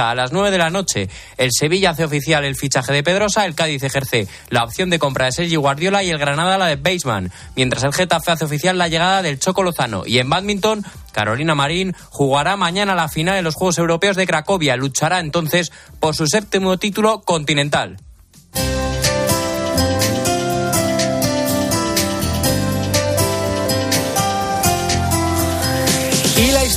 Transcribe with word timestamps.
A 0.00 0.14
las 0.14 0.32
9 0.32 0.50
de 0.50 0.56
la 0.56 0.70
noche, 0.70 1.10
el 1.36 1.50
Sevilla 1.52 1.90
hace 1.90 2.04
oficial 2.04 2.42
el 2.44 2.56
fichaje 2.56 2.92
de 2.92 3.02
Pedrosa, 3.02 3.44
el 3.44 3.54
Cádiz 3.54 3.82
ejerce 3.82 4.26
la 4.48 4.64
opción 4.64 4.88
de 4.88 4.98
compra 4.98 5.26
de 5.26 5.32
Sergi 5.32 5.56
Guardiola 5.56 6.02
y 6.02 6.08
el 6.08 6.18
Granada 6.18 6.56
la 6.56 6.66
de 6.66 6.76
Baseman, 6.76 7.30
mientras 7.54 7.84
el 7.84 7.92
Getafe 7.92 8.30
hace 8.30 8.46
oficial 8.46 8.78
la 8.78 8.88
llegada 8.88 9.20
del 9.20 9.38
Choco 9.38 9.62
Lozano. 9.62 10.04
Y 10.06 10.18
en 10.18 10.30
badminton, 10.30 10.84
Carolina 11.12 11.54
Marín 11.54 11.94
jugará 12.08 12.56
mañana 12.56 12.94
la 12.94 13.08
final 13.08 13.34
de 13.34 13.42
los 13.42 13.54
Juegos 13.54 13.76
Europeos 13.76 14.16
de 14.16 14.26
Cracovia. 14.26 14.76
Luchará 14.76 15.20
entonces 15.20 15.70
por 16.00 16.14
su 16.14 16.26
séptimo 16.26 16.78
título 16.78 17.20
continental. 17.20 17.98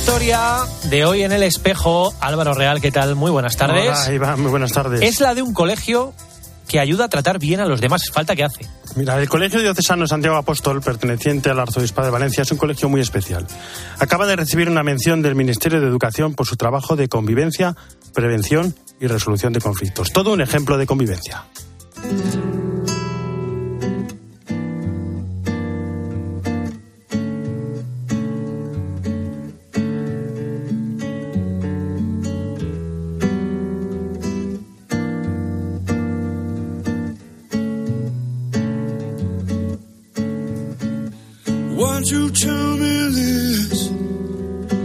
Historia 0.04 0.58
de 0.90 1.06
hoy 1.06 1.22
en 1.22 1.32
el 1.32 1.42
espejo, 1.42 2.12
Álvaro 2.20 2.52
Real, 2.52 2.78
¿qué 2.82 2.92
tal? 2.92 3.14
Muy 3.14 3.30
buenas 3.30 3.56
tardes. 3.56 3.88
Hola, 3.88 4.12
Iván, 4.12 4.38
muy 4.38 4.50
buenas 4.50 4.70
tardes. 4.70 5.00
Es 5.00 5.18
la 5.20 5.34
de 5.34 5.40
un 5.40 5.54
colegio 5.54 6.12
que 6.68 6.78
ayuda 6.78 7.06
a 7.06 7.08
tratar 7.08 7.38
bien 7.38 7.60
a 7.60 7.64
los 7.64 7.80
demás. 7.80 8.10
Falta 8.12 8.36
que 8.36 8.44
hace. 8.44 8.68
Mira, 8.96 9.18
el 9.18 9.30
Colegio 9.30 9.62
Diocesano 9.62 10.06
Santiago 10.06 10.36
Apóstol, 10.36 10.82
perteneciente 10.82 11.48
al 11.48 11.58
Arzobispado 11.58 12.08
de 12.08 12.12
Valencia, 12.12 12.42
es 12.42 12.52
un 12.52 12.58
colegio 12.58 12.90
muy 12.90 13.00
especial. 13.00 13.46
Acaba 13.98 14.26
de 14.26 14.36
recibir 14.36 14.68
una 14.68 14.82
mención 14.82 15.22
del 15.22 15.36
Ministerio 15.36 15.80
de 15.80 15.86
Educación 15.86 16.34
por 16.34 16.46
su 16.46 16.56
trabajo 16.56 16.96
de 16.96 17.08
convivencia, 17.08 17.74
prevención 18.12 18.74
y 19.00 19.06
resolución 19.06 19.54
de 19.54 19.62
conflictos. 19.62 20.12
Todo 20.12 20.34
un 20.34 20.42
ejemplo 20.42 20.76
de 20.76 20.86
convivencia. 20.86 21.44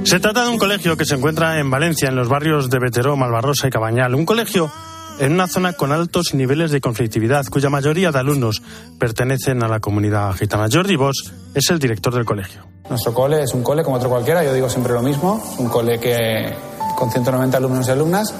Se 0.09 0.19
trata 0.19 0.41
de 0.41 0.49
un 0.49 0.57
colegio 0.57 0.97
que 0.97 1.05
se 1.05 1.13
encuentra 1.13 1.59
en 1.59 1.69
Valencia, 1.69 2.09
en 2.09 2.15
los 2.15 2.27
barrios 2.27 2.67
de 2.71 2.79
Veteró, 2.79 3.15
Malvarrosa 3.15 3.67
y 3.67 3.69
Cabañal. 3.69 4.15
Un 4.15 4.25
colegio 4.25 4.71
en 5.19 5.33
una 5.33 5.45
zona 5.45 5.73
con 5.73 5.91
altos 5.91 6.33
niveles 6.33 6.71
de 6.71 6.81
conflictividad, 6.81 7.45
cuya 7.45 7.69
mayoría 7.69 8.11
de 8.11 8.17
alumnos 8.17 8.63
pertenecen 8.97 9.61
a 9.61 9.67
la 9.67 9.79
comunidad 9.79 10.33
gitana. 10.33 10.65
Jordi 10.67 10.95
Bosch 10.95 11.31
es 11.53 11.69
el 11.69 11.77
director 11.77 12.11
del 12.15 12.25
colegio. 12.25 12.65
Nuestro 12.89 13.13
cole 13.13 13.43
es 13.43 13.53
un 13.53 13.61
cole 13.61 13.83
como 13.83 13.97
otro 13.97 14.09
cualquiera, 14.09 14.43
yo 14.43 14.51
digo 14.51 14.67
siempre 14.67 14.93
lo 14.93 15.03
mismo, 15.03 15.43
un 15.59 15.69
cole 15.69 15.99
que 15.99 16.55
con 16.97 17.11
190 17.11 17.55
alumnos 17.55 17.87
y 17.87 17.91
alumnas 17.91 18.33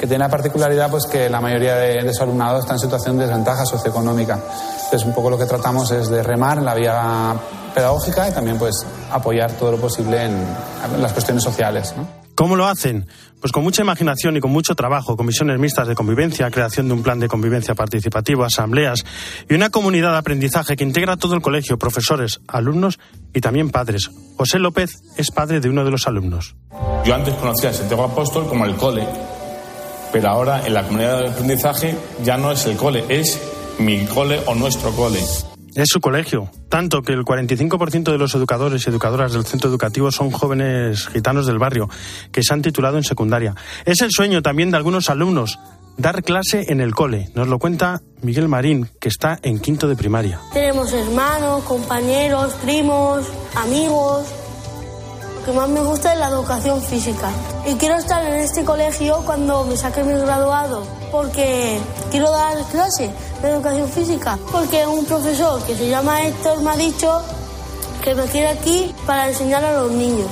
que 0.00 0.06
tiene 0.06 0.24
la 0.24 0.30
particularidad 0.30 0.90
pues 0.90 1.04
que 1.04 1.28
la 1.28 1.42
mayoría 1.42 1.76
de, 1.76 2.02
de 2.02 2.14
su 2.14 2.22
alumnado 2.22 2.58
está 2.58 2.72
en 2.72 2.78
situación 2.78 3.18
de 3.18 3.26
desventaja 3.26 3.66
socioeconómica. 3.66 4.40
Entonces 4.84 5.04
un 5.04 5.12
poco 5.12 5.28
lo 5.28 5.36
que 5.36 5.44
tratamos 5.44 5.90
es 5.90 6.08
de 6.08 6.22
remar 6.22 6.56
en 6.56 6.64
la 6.64 6.74
vía 6.74 7.34
pedagógica 7.74 8.26
y 8.26 8.32
también 8.32 8.56
pues 8.56 8.86
apoyar 9.10 9.52
todo 9.52 9.72
lo 9.72 9.76
posible 9.76 10.24
en, 10.24 10.32
en 10.94 11.02
las 11.02 11.12
cuestiones 11.12 11.44
sociales. 11.44 11.92
¿no? 11.94 12.08
¿Cómo 12.34 12.56
lo 12.56 12.66
hacen? 12.66 13.06
Pues 13.38 13.52
con 13.52 13.62
mucha 13.62 13.82
imaginación 13.82 14.34
y 14.38 14.40
con 14.40 14.50
mucho 14.50 14.74
trabajo, 14.74 15.18
comisiones 15.18 15.58
mixtas 15.58 15.86
de 15.86 15.94
convivencia, 15.94 16.50
creación 16.50 16.88
de 16.88 16.94
un 16.94 17.02
plan 17.02 17.20
de 17.20 17.28
convivencia 17.28 17.74
participativo, 17.74 18.44
asambleas 18.44 19.04
y 19.50 19.52
una 19.52 19.68
comunidad 19.68 20.12
de 20.12 20.18
aprendizaje 20.18 20.76
que 20.76 20.84
integra 20.84 21.18
todo 21.18 21.34
el 21.34 21.42
colegio, 21.42 21.78
profesores, 21.78 22.40
alumnos 22.48 22.98
y 23.34 23.42
también 23.42 23.68
padres. 23.68 24.10
José 24.38 24.58
López 24.58 25.02
es 25.18 25.30
padre 25.30 25.60
de 25.60 25.68
uno 25.68 25.84
de 25.84 25.90
los 25.90 26.06
alumnos. 26.06 26.56
Yo 27.04 27.14
antes 27.14 27.34
conocía 27.34 27.68
a 27.68 27.72
Santiago 27.74 28.04
Apóstol 28.04 28.46
como 28.46 28.64
el 28.64 28.74
cole, 28.76 29.06
pero 30.12 30.28
ahora 30.28 30.66
en 30.66 30.74
la 30.74 30.84
comunidad 30.84 31.20
de 31.20 31.28
aprendizaje 31.28 31.96
ya 32.22 32.36
no 32.36 32.52
es 32.52 32.64
el 32.66 32.76
cole, 32.76 33.04
es 33.08 33.40
mi 33.78 34.04
cole 34.06 34.40
o 34.46 34.54
nuestro 34.54 34.90
cole. 34.92 35.20
Es 35.74 35.88
su 35.88 36.00
colegio, 36.00 36.50
tanto 36.68 37.02
que 37.02 37.12
el 37.12 37.24
45% 37.24 38.10
de 38.10 38.18
los 38.18 38.34
educadores 38.34 38.84
y 38.84 38.90
educadoras 38.90 39.32
del 39.32 39.46
centro 39.46 39.70
educativo 39.70 40.10
son 40.10 40.30
jóvenes 40.30 41.06
gitanos 41.08 41.46
del 41.46 41.58
barrio, 41.58 41.88
que 42.32 42.42
se 42.42 42.52
han 42.52 42.62
titulado 42.62 42.96
en 42.96 43.04
secundaria. 43.04 43.54
Es 43.84 44.00
el 44.00 44.10
sueño 44.10 44.42
también 44.42 44.72
de 44.72 44.78
algunos 44.78 45.10
alumnos, 45.10 45.60
dar 45.96 46.24
clase 46.24 46.72
en 46.72 46.80
el 46.80 46.92
cole. 46.92 47.30
Nos 47.34 47.46
lo 47.46 47.58
cuenta 47.60 48.02
Miguel 48.22 48.48
Marín, 48.48 48.88
que 49.00 49.08
está 49.08 49.38
en 49.42 49.60
quinto 49.60 49.86
de 49.86 49.94
primaria. 49.94 50.40
Tenemos 50.52 50.92
hermanos, 50.92 51.62
compañeros, 51.64 52.52
primos, 52.62 53.26
amigos. 53.54 54.26
Que 55.44 55.52
más 55.52 55.68
me 55.68 55.80
gusta 55.80 56.12
es 56.12 56.18
la 56.18 56.28
educación 56.28 56.82
física. 56.82 57.30
Y 57.66 57.74
quiero 57.74 57.96
estar 57.96 58.24
en 58.24 58.40
este 58.40 58.64
colegio 58.64 59.22
cuando 59.24 59.64
me 59.64 59.76
saque 59.76 60.04
mi 60.04 60.12
graduado, 60.12 60.86
porque 61.10 61.78
quiero 62.10 62.30
dar 62.30 62.58
clase 62.70 63.10
de 63.40 63.48
educación 63.48 63.88
física, 63.88 64.38
porque 64.52 64.86
un 64.86 65.04
profesor 65.06 65.62
que 65.64 65.74
se 65.74 65.88
llama 65.88 66.26
Héctor 66.26 66.62
me 66.62 66.70
ha 66.70 66.76
dicho 66.76 67.22
que 68.04 68.14
me 68.14 68.24
quiere 68.24 68.48
aquí 68.48 68.94
para 69.06 69.28
enseñar 69.28 69.64
a 69.64 69.72
los 69.72 69.92
niños. 69.92 70.28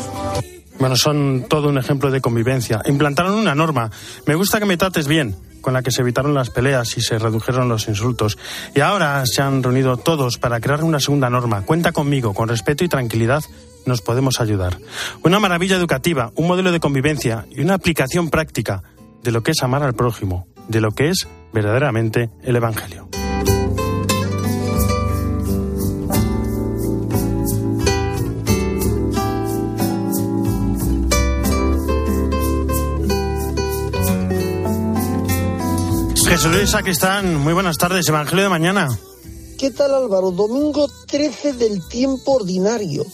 Bueno, 0.78 0.94
son 0.94 1.46
todo 1.48 1.68
un 1.68 1.78
ejemplo 1.78 2.10
de 2.10 2.20
convivencia. 2.20 2.82
Implantaron 2.86 3.34
una 3.34 3.54
norma. 3.54 3.90
Me 4.26 4.34
gusta 4.34 4.60
que 4.60 4.66
me 4.66 4.76
trates 4.76 5.08
bien, 5.08 5.36
con 5.60 5.74
la 5.74 5.82
que 5.82 5.90
se 5.90 6.02
evitaron 6.02 6.34
las 6.34 6.50
peleas 6.50 6.96
y 6.96 7.00
se 7.00 7.18
redujeron 7.18 7.68
los 7.68 7.88
insultos. 7.88 8.38
Y 8.74 8.80
ahora 8.80 9.24
se 9.26 9.42
han 9.42 9.62
reunido 9.62 9.96
todos 9.96 10.38
para 10.38 10.60
crear 10.60 10.84
una 10.84 11.00
segunda 11.00 11.30
norma. 11.30 11.62
Cuenta 11.62 11.92
conmigo, 11.92 12.32
con 12.32 12.48
respeto 12.48 12.84
y 12.84 12.88
tranquilidad 12.88 13.42
nos 13.86 14.00
podemos 14.00 14.40
ayudar. 14.40 14.78
Una 15.22 15.40
maravilla 15.40 15.76
educativa, 15.76 16.32
un 16.34 16.46
modelo 16.46 16.72
de 16.72 16.80
convivencia 16.80 17.46
y 17.50 17.60
una 17.60 17.74
aplicación 17.74 18.30
práctica 18.30 18.82
de 19.22 19.32
lo 19.32 19.42
que 19.42 19.52
es 19.52 19.62
amar 19.62 19.82
al 19.82 19.94
prójimo, 19.94 20.46
de 20.68 20.80
lo 20.80 20.92
que 20.92 21.08
es 21.08 21.26
verdaderamente 21.52 22.30
el 22.42 22.56
Evangelio. 22.56 23.08
Jesús 36.28 36.52
Luis 36.52 36.70
Sacristán, 36.70 37.36
muy 37.36 37.54
buenas 37.54 37.78
tardes, 37.78 38.06
Evangelio 38.06 38.44
de 38.44 38.50
mañana. 38.50 38.88
¿Qué 39.58 39.70
tal 39.70 39.94
Álvaro? 39.94 40.30
Domingo 40.30 40.86
13 41.08 41.54
del 41.54 41.88
tiempo 41.88 42.34
ordinario, 42.34 43.06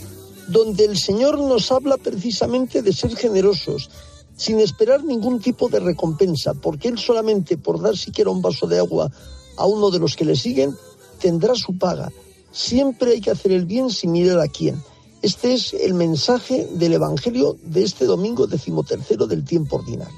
donde 0.48 0.84
el 0.84 0.98
Señor 0.98 1.38
nos 1.38 1.72
habla 1.72 1.96
precisamente 1.96 2.82
de 2.82 2.92
ser 2.92 3.16
generosos, 3.16 3.90
sin 4.36 4.60
esperar 4.60 5.04
ningún 5.04 5.40
tipo 5.40 5.68
de 5.68 5.80
recompensa, 5.80 6.54
porque 6.54 6.88
Él 6.88 6.98
solamente 6.98 7.56
por 7.56 7.80
dar 7.80 7.96
siquiera 7.96 8.30
un 8.30 8.42
vaso 8.42 8.66
de 8.66 8.78
agua 8.78 9.10
a 9.56 9.66
uno 9.66 9.90
de 9.90 9.98
los 9.98 10.16
que 10.16 10.24
le 10.24 10.36
siguen, 10.36 10.76
tendrá 11.20 11.54
su 11.54 11.78
paga. 11.78 12.10
Siempre 12.52 13.12
hay 13.12 13.20
que 13.20 13.30
hacer 13.30 13.52
el 13.52 13.64
bien 13.64 13.90
sin 13.90 14.12
mirar 14.12 14.40
a 14.40 14.48
quién. 14.48 14.82
Este 15.22 15.54
es 15.54 15.72
el 15.72 15.94
mensaje 15.94 16.68
del 16.72 16.92
Evangelio 16.92 17.56
de 17.62 17.82
este 17.82 18.04
domingo 18.04 18.46
decimotercero 18.46 19.26
del 19.26 19.44
tiempo 19.44 19.76
ordinario. 19.76 20.14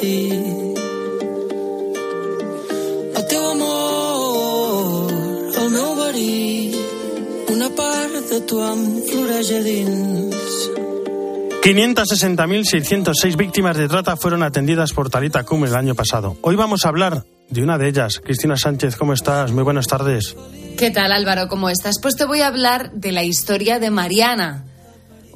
Que. 0.00 0.91
Tu 8.52 8.60
em 8.60 8.80
floreix 9.08 9.48
a 9.56 9.60
dins. 9.64 10.56
560.606 11.64 13.36
víctimas 13.36 13.78
de 13.78 13.88
trata 13.88 14.14
fueron 14.14 14.42
atendidas 14.42 14.92
por 14.92 15.08
Talita 15.08 15.44
Cum 15.44 15.64
el 15.64 15.74
año 15.74 15.94
pasado. 15.94 16.36
Hoy 16.42 16.54
vamos 16.54 16.84
a 16.84 16.88
hablar 16.88 17.24
de 17.48 17.62
una 17.62 17.78
de 17.78 17.88
ellas. 17.88 18.20
Cristina 18.22 18.58
Sánchez, 18.58 18.96
¿cómo 18.96 19.14
estás? 19.14 19.52
Muy 19.52 19.62
buenas 19.62 19.86
tardes. 19.86 20.36
¿Qué 20.76 20.90
tal 20.90 21.12
Álvaro? 21.12 21.48
¿Cómo 21.48 21.70
estás? 21.70 21.94
Pues 22.02 22.14
te 22.14 22.26
voy 22.26 22.42
a 22.42 22.48
hablar 22.48 22.92
de 22.92 23.12
la 23.12 23.24
historia 23.24 23.78
de 23.78 23.90
Mariana, 23.90 24.64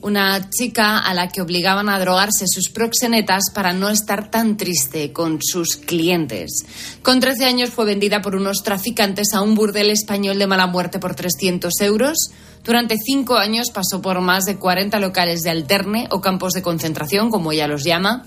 una 0.03 0.51
chica 0.51 0.99
a 0.99 1.15
la 1.15 1.29
que 1.29 1.41
obligaban 1.41 1.89
a 1.89 1.99
drogarse 1.99 2.45
sus 2.47 2.69
proxenetas 2.69 3.45
para 3.55 3.73
no 3.73 3.89
estar 3.89 4.31
tan 4.31 4.59
triste 4.59 5.15
con 5.15 5.39
sus 5.41 5.77
clientes. 5.77 6.67
Con 7.03 7.21
13 7.21 7.47
años 7.47 7.71
fue 7.71 7.87
vendida 7.87 8.21
por 8.21 8.37
unos 8.37 8.63
traficantes 8.63 9.33
a 9.33 9.41
un 9.41 9.55
burdel 9.55 9.89
español 9.89 10.39
de 10.39 10.47
mala 10.47 10.67
muerte 10.67 10.99
por 10.99 11.15
300 11.15 11.73
euros. 11.81 12.31
Durante 12.67 12.97
cinco 12.99 13.37
años 13.37 13.71
pasó 13.71 14.03
por 14.03 14.21
más 14.21 14.45
de 14.45 14.57
40 14.57 14.99
locales 14.99 15.43
de 15.43 15.51
alterne 15.51 16.09
o 16.11 16.21
campos 16.21 16.53
de 16.53 16.63
concentración, 16.63 17.31
como 17.31 17.53
ella 17.53 17.69
los 17.69 17.85
llama. 17.85 18.27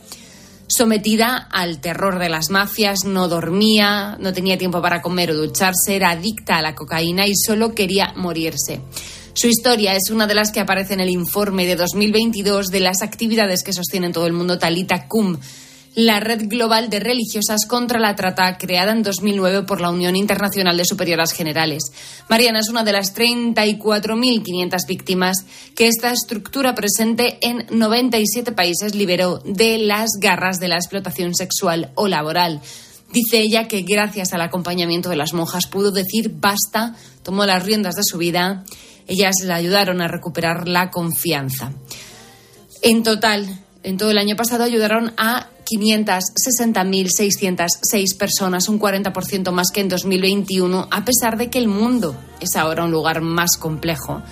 Sometida 0.66 1.36
al 1.36 1.82
terror 1.82 2.20
de 2.20 2.30
las 2.30 2.50
mafias, 2.50 3.04
no 3.04 3.28
dormía, 3.28 4.16
no 4.18 4.32
tenía 4.32 4.58
tiempo 4.58 4.82
para 4.82 5.02
comer 5.02 5.32
o 5.32 5.36
ducharse, 5.36 5.96
era 5.96 6.12
adicta 6.12 6.58
a 6.58 6.62
la 6.62 6.74
cocaína 6.74 7.28
y 7.28 7.34
solo 7.36 7.76
quería 7.76 8.14
morirse. 8.16 8.82
Su 9.34 9.48
historia 9.48 9.96
es 9.96 10.10
una 10.10 10.26
de 10.26 10.36
las 10.36 10.52
que 10.54 10.62
aparece 10.62 10.94
en 10.94 11.02
el 11.02 11.10
informe 11.10 11.66
de 11.66 11.76
2022 11.76 12.68
de 12.68 12.80
las 12.80 13.02
actividades 13.02 13.64
que 13.64 13.74
sostiene 13.74 14.08
en 14.08 14.14
todo 14.14 14.26
el 14.26 14.34
mundo 14.34 14.58
Talita 14.58 15.08
Cum. 15.08 15.38
La 16.06 16.22
Red 16.22 16.48
Global 16.48 16.90
de 16.90 17.02
Religiosas 17.02 17.66
contra 17.68 18.00
la 18.00 18.16
Trata, 18.16 18.58
creada 18.58 18.94
en 18.94 19.04
2009 19.04 19.64
por 19.64 19.82
la 19.82 19.90
Unión 19.90 20.16
Internacional 20.16 20.78
de 20.78 20.86
Superioras 20.86 21.34
Generales. 21.34 21.92
Mariana 22.30 22.60
es 22.60 22.70
una 22.70 22.86
de 22.86 22.94
las 22.94 23.14
34.500 23.14 24.88
víctimas 24.88 25.46
que 25.76 25.90
esta 25.90 26.14
estructura 26.14 26.74
presente 26.74 27.38
en 27.42 27.66
97 27.70 28.54
países 28.54 28.96
liberó 28.96 29.40
de 29.40 29.78
las 29.78 30.12
garras 30.22 30.60
de 30.60 30.70
la 30.70 30.76
explotación 30.76 31.36
sexual 31.36 31.92
o 31.96 32.08
laboral. 32.08 32.62
Dice 33.12 33.40
ella 33.40 33.68
que 33.68 33.82
gracias 33.82 34.32
al 34.32 34.42
acompañamiento 34.42 35.10
de 35.10 35.18
las 35.18 35.34
monjas 35.34 35.68
pudo 35.68 35.92
decir 35.92 36.32
basta, 36.34 36.96
tomó 37.24 37.46
las 37.46 37.66
riendas 37.66 37.96
de 37.96 38.04
su 38.06 38.18
vida. 38.18 38.64
Ellas 39.06 39.36
le 39.44 39.52
ayudaron 39.52 40.00
a 40.02 40.08
recuperar 40.08 40.70
la 40.70 40.92
confianza. 40.92 41.74
En 42.82 43.04
total, 43.04 43.66
en 43.84 43.98
todo 43.98 44.12
el 44.12 44.18
año 44.18 44.36
pasado 44.36 44.64
ayudaron 44.64 45.14
a 45.18 45.48
560.606 45.66 48.18
personas, 48.18 48.70
un 48.70 48.80
40% 48.80 49.52
más 49.52 49.72
que 49.72 49.82
en 49.82 49.90
2021, 49.90 50.88
a 50.90 51.06
pesar 51.06 51.38
de 51.38 51.50
que 51.50 51.60
el 51.60 51.68
mundo 51.68 52.16
es 52.40 52.56
ahora 52.56 52.86
un 52.86 52.92
lugar 52.92 53.22
más 53.22 53.58
complejo. 53.58 54.24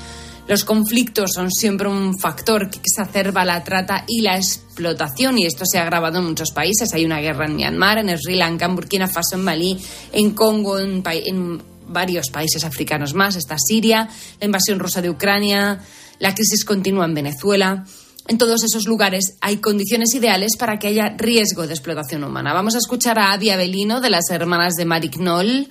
Los 0.47 0.63
conflictos 0.63 1.31
son 1.33 1.51
siempre 1.51 1.89
un 1.89 2.17
factor 2.17 2.69
que 2.69 2.79
exacerba 2.79 3.43
la 3.43 3.65
trata 3.65 4.05
y 4.07 4.21
la 4.21 4.37
explotación 4.37 5.37
y 5.37 5.45
esto 5.45 5.65
se 5.65 5.77
ha 5.77 5.81
agravado 5.81 6.19
en 6.19 6.25
muchos 6.25 6.51
países. 6.51 6.93
Hay 6.93 7.03
una 7.03 7.19
guerra 7.19 7.47
en 7.47 7.57
Myanmar, 7.57 7.97
en 7.97 8.17
Sri 8.17 8.35
Lanka, 8.35 8.65
en 8.65 8.75
Burkina 8.75 9.09
Faso, 9.09 9.35
en 9.35 9.43
Malí, 9.43 9.77
en 10.13 10.31
Congo, 10.31 10.79
en, 10.79 11.03
en 11.05 11.61
varios 11.89 12.29
países 12.29 12.63
africanos 12.63 13.13
más. 13.13 13.35
Está 13.35 13.57
Siria, 13.59 14.07
la 14.39 14.45
invasión 14.45 14.79
rusa 14.79 15.01
de 15.01 15.09
Ucrania, 15.09 15.81
la 16.19 16.33
crisis 16.33 16.63
continúa 16.63 17.05
en 17.05 17.13
Venezuela. 17.13 17.83
En 18.29 18.37
todos 18.37 18.61
esos 18.63 18.87
lugares 18.87 19.37
hay 19.39 19.57
condiciones 19.57 20.13
ideales 20.13 20.57
para 20.57 20.79
que 20.79 20.89
haya 20.89 21.15
riesgo 21.17 21.65
de 21.65 21.73
explotación 21.73 22.25
humana. 22.25 22.53
Vamos 22.53 22.75
a 22.75 22.79
escuchar 22.79 23.17
a 23.17 23.31
Abby 23.31 23.51
Avelino 23.51 24.01
de 24.01 24.09
las 24.09 24.29
hermanas 24.29 24.73
de 24.75 24.83
Marignol 24.83 25.69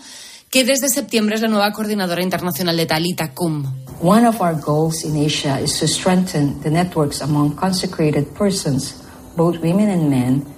que 0.48 0.64
desde 0.64 0.88
septiembre 0.88 1.34
es 1.34 1.42
la 1.42 1.48
nueva 1.48 1.70
coordinadora 1.72 2.22
internacional 2.22 2.76
de 2.76 2.86
Talita 2.86 3.34
Kum. 3.34 3.64
One 4.00 4.26
of 4.26 4.40
our 4.40 4.54
goals 4.58 5.04
in 5.04 5.16
Asia 5.16 5.60
is 5.60 5.78
to 5.80 5.86
strengthen 5.86 6.58
the 6.62 6.70
networks 6.70 7.20
among 7.20 7.56
consecrated 7.56 8.26
persons, 8.34 9.02
both 9.36 9.58
women 9.60 9.90
and 9.90 10.08
men, 10.08 10.55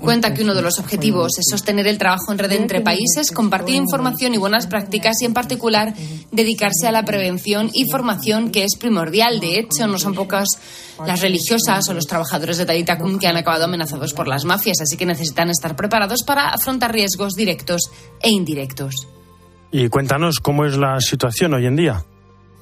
Cuenta 0.00 0.34
que 0.34 0.42
uno 0.42 0.54
de 0.54 0.62
los 0.62 0.78
objetivos 0.78 1.38
es 1.38 1.46
sostener 1.50 1.86
el 1.86 1.98
trabajo 1.98 2.32
en 2.32 2.38
red 2.38 2.52
entre 2.52 2.80
países, 2.80 3.30
compartir 3.30 3.76
información 3.76 4.34
y 4.34 4.38
buenas 4.38 4.66
prácticas 4.66 5.20
y, 5.22 5.24
en 5.24 5.34
particular, 5.34 5.94
dedicarse 6.32 6.86
a 6.86 6.92
la 6.92 7.04
prevención 7.04 7.70
y 7.72 7.90
formación, 7.90 8.50
que 8.50 8.64
es 8.64 8.76
primordial. 8.78 9.40
De 9.40 9.58
hecho, 9.58 9.86
no 9.86 9.98
son 9.98 10.14
pocas 10.14 10.48
las 11.06 11.20
religiosas 11.20 11.88
o 11.88 11.94
los 11.94 12.06
trabajadores 12.06 12.58
de 12.58 12.66
Talita 12.66 12.98
que 13.20 13.26
han 13.26 13.36
acabado 13.36 13.64
amenazados 13.64 14.12
por 14.12 14.28
las 14.28 14.44
mafias, 14.44 14.80
así 14.80 14.96
que 14.96 15.06
necesitan 15.06 15.50
estar 15.50 15.76
preparados 15.76 16.22
para 16.22 16.50
afrontar 16.50 16.92
riesgos 16.92 17.34
directos 17.34 17.82
e 18.20 18.30
indirectos. 18.30 19.08
Y 19.70 19.88
cuéntanos 19.88 20.40
cómo 20.40 20.64
es 20.64 20.76
la 20.76 21.00
situación 21.00 21.54
hoy 21.54 21.66
en 21.66 21.76
día. 21.76 22.04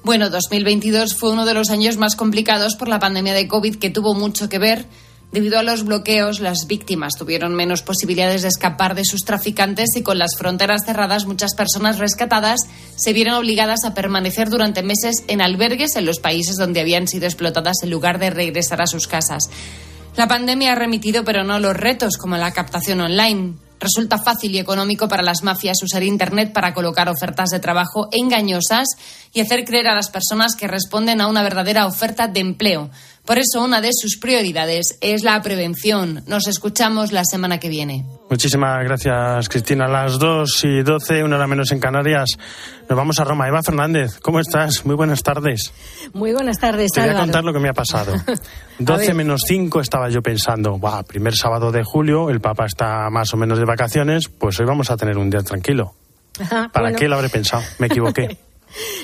Bueno, 0.03 0.29
2022 0.29 1.15
fue 1.15 1.31
uno 1.31 1.45
de 1.45 1.55
los 1.55 1.71
años 1.71 1.97
más 1.97 2.15
complicados 2.15 2.75
por 2.75 2.87
la 2.87 2.99
pandemia 2.99 3.33
de 3.33 3.47
COVID 3.47 3.77
que 3.77 3.89
tuvo 3.89 4.13
mucho 4.13 4.49
que 4.49 4.59
ver 4.59 4.85
Debido 5.31 5.59
a 5.59 5.63
los 5.63 5.83
bloqueos, 5.83 6.39
las 6.39 6.65
víctimas 6.67 7.15
tuvieron 7.17 7.55
menos 7.55 7.81
posibilidades 7.81 8.41
de 8.43 8.47
escapar 8.47 8.95
de 8.95 9.03
sus 9.03 9.21
traficantes 9.25 9.95
y 9.95 10.01
con 10.01 10.17
las 10.17 10.37
fronteras 10.37 10.85
cerradas, 10.85 11.25
muchas 11.25 11.55
personas 11.55 11.99
rescatadas 11.99 12.61
se 12.95 13.11
vieron 13.11 13.33
obligadas 13.33 13.83
a 13.83 13.93
permanecer 13.93 14.49
durante 14.49 14.81
meses 14.81 15.25
en 15.27 15.41
albergues 15.41 15.95
en 15.97 16.05
los 16.05 16.19
países 16.19 16.55
donde 16.55 16.79
habían 16.79 17.07
sido 17.07 17.25
explotadas 17.25 17.77
en 17.83 17.89
lugar 17.89 18.17
de 18.19 18.29
regresar 18.29 18.81
a 18.81 18.87
sus 18.87 19.07
casas. 19.07 19.49
La 20.15 20.29
pandemia 20.29 20.71
ha 20.71 20.75
remitido, 20.75 21.25
pero 21.25 21.43
no 21.43 21.59
los 21.59 21.75
retos 21.75 22.15
como 22.15 22.37
la 22.37 22.53
captación 22.53 23.01
online. 23.01 23.55
Resulta 23.81 24.17
fácil 24.17 24.55
y 24.55 24.59
económico 24.59 25.09
para 25.09 25.21
las 25.21 25.43
mafias 25.43 25.83
usar 25.83 26.03
Internet 26.03 26.53
para 26.53 26.73
colocar 26.73 27.09
ofertas 27.09 27.49
de 27.49 27.59
trabajo 27.59 28.07
engañosas 28.13 28.87
y 29.33 29.41
hacer 29.41 29.65
creer 29.65 29.89
a 29.89 29.95
las 29.95 30.09
personas 30.09 30.55
que 30.55 30.67
responden 30.67 31.19
a 31.19 31.27
una 31.27 31.43
verdadera 31.43 31.85
oferta 31.85 32.29
de 32.29 32.39
empleo. 32.39 32.89
Por 33.25 33.39
eso 33.39 33.63
una 33.63 33.81
de 33.81 33.89
sus 33.91 34.17
prioridades 34.17 34.97
es 35.01 35.23
la 35.23 35.41
prevención. 35.41 36.23
Nos 36.27 36.47
escuchamos 36.47 37.11
la 37.11 37.23
semana 37.25 37.59
que 37.59 37.69
viene. 37.69 38.05
Muchísimas 38.29 38.83
gracias, 38.83 39.49
Cristina. 39.49 39.85
A 39.85 39.87
las 39.87 40.19
2 40.19 40.63
y 40.63 40.83
12, 40.83 41.23
una 41.23 41.37
hora 41.37 41.47
menos 41.47 41.71
en 41.71 41.79
Canarias, 41.79 42.29
nos 42.87 42.95
vamos 42.95 43.19
a 43.19 43.23
Roma. 43.23 43.47
Eva 43.47 43.63
Fernández, 43.63 44.19
¿cómo 44.19 44.39
estás? 44.39 44.85
Muy 44.85 44.95
buenas 44.95 45.23
tardes. 45.23 45.73
Muy 46.13 46.33
buenas 46.33 46.59
tardes, 46.59 46.91
Te 46.91 47.01
voy 47.01 47.09
a 47.09 47.15
contar 47.15 47.43
lo 47.43 47.51
que 47.51 47.59
me 47.59 47.69
ha 47.69 47.73
pasado. 47.73 48.13
12 48.79 49.13
menos 49.15 49.41
5 49.47 49.81
estaba 49.81 50.09
yo 50.09 50.21
pensando, 50.21 50.77
wow, 50.77 51.03
primer 51.03 51.35
sábado 51.35 51.71
de 51.71 51.83
julio, 51.83 52.29
el 52.29 52.41
Papa 52.41 52.65
está 52.65 53.09
más 53.09 53.33
o 53.33 53.37
menos 53.37 53.57
de 53.57 53.65
vacaciones, 53.65 54.27
pues 54.27 54.59
hoy 54.59 54.67
vamos 54.67 54.91
a 54.91 54.97
tener 54.97 55.17
un 55.17 55.31
día 55.31 55.41
tranquilo. 55.41 55.95
¿Para 56.71 56.93
qué 56.93 57.07
lo 57.07 57.15
habré 57.15 57.29
pensado? 57.29 57.63
Me 57.79 57.87
equivoqué. 57.87 58.37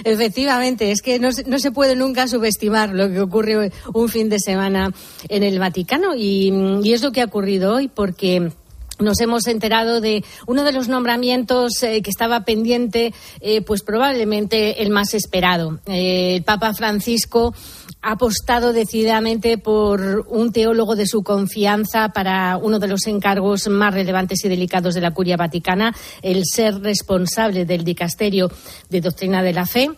Efectivamente, 0.03 0.91
es 0.91 1.01
que 1.01 1.19
no, 1.19 1.31
se 1.31 1.71
puede 1.71 1.95
nunca 1.95 2.27
subestimar 2.27 2.89
lo 2.93 3.09
que 3.09 3.21
ocurre 3.21 3.71
un 3.93 4.09
fin 4.09 4.29
de 4.29 4.39
semana 4.39 4.93
en 5.29 5.43
el 5.43 5.59
Vaticano 5.59 6.15
y, 6.15 6.51
es 6.91 7.01
lo 7.01 7.11
que 7.11 7.21
ha 7.21 7.25
ocurrido 7.25 7.75
hoy 7.75 7.87
porque 7.87 8.51
nos 8.99 9.19
hemos 9.21 9.47
enterado 9.47 10.01
de 10.01 10.23
uno 10.45 10.63
de 10.63 10.73
los 10.73 10.87
nombramientos 10.87 11.81
eh, 11.83 12.01
que 12.01 12.09
estaba 12.09 12.43
pendiente, 12.43 13.13
eh, 13.39 13.61
pues 13.61 13.81
probablemente 13.81 14.83
el 14.83 14.91
más 14.91 15.13
esperado. 15.13 15.79
Eh, 15.87 16.35
el 16.35 16.43
Papa 16.43 16.73
Francisco 16.73 17.53
ha 18.01 18.11
apostado 18.13 18.73
decididamente 18.73 19.57
por 19.57 20.25
un 20.27 20.51
teólogo 20.51 20.95
de 20.95 21.05
su 21.05 21.23
confianza 21.23 22.09
para 22.09 22.57
uno 22.57 22.79
de 22.79 22.87
los 22.87 23.07
encargos 23.07 23.67
más 23.67 23.93
relevantes 23.93 24.43
y 24.43 24.49
delicados 24.49 24.95
de 24.95 25.01
la 25.01 25.11
curia 25.11 25.37
vaticana, 25.37 25.95
el 26.21 26.43
ser 26.45 26.81
responsable 26.81 27.65
del 27.65 27.83
dicasterio 27.83 28.51
de 28.89 29.01
doctrina 29.01 29.43
de 29.43 29.53
la 29.53 29.65
fe 29.65 29.91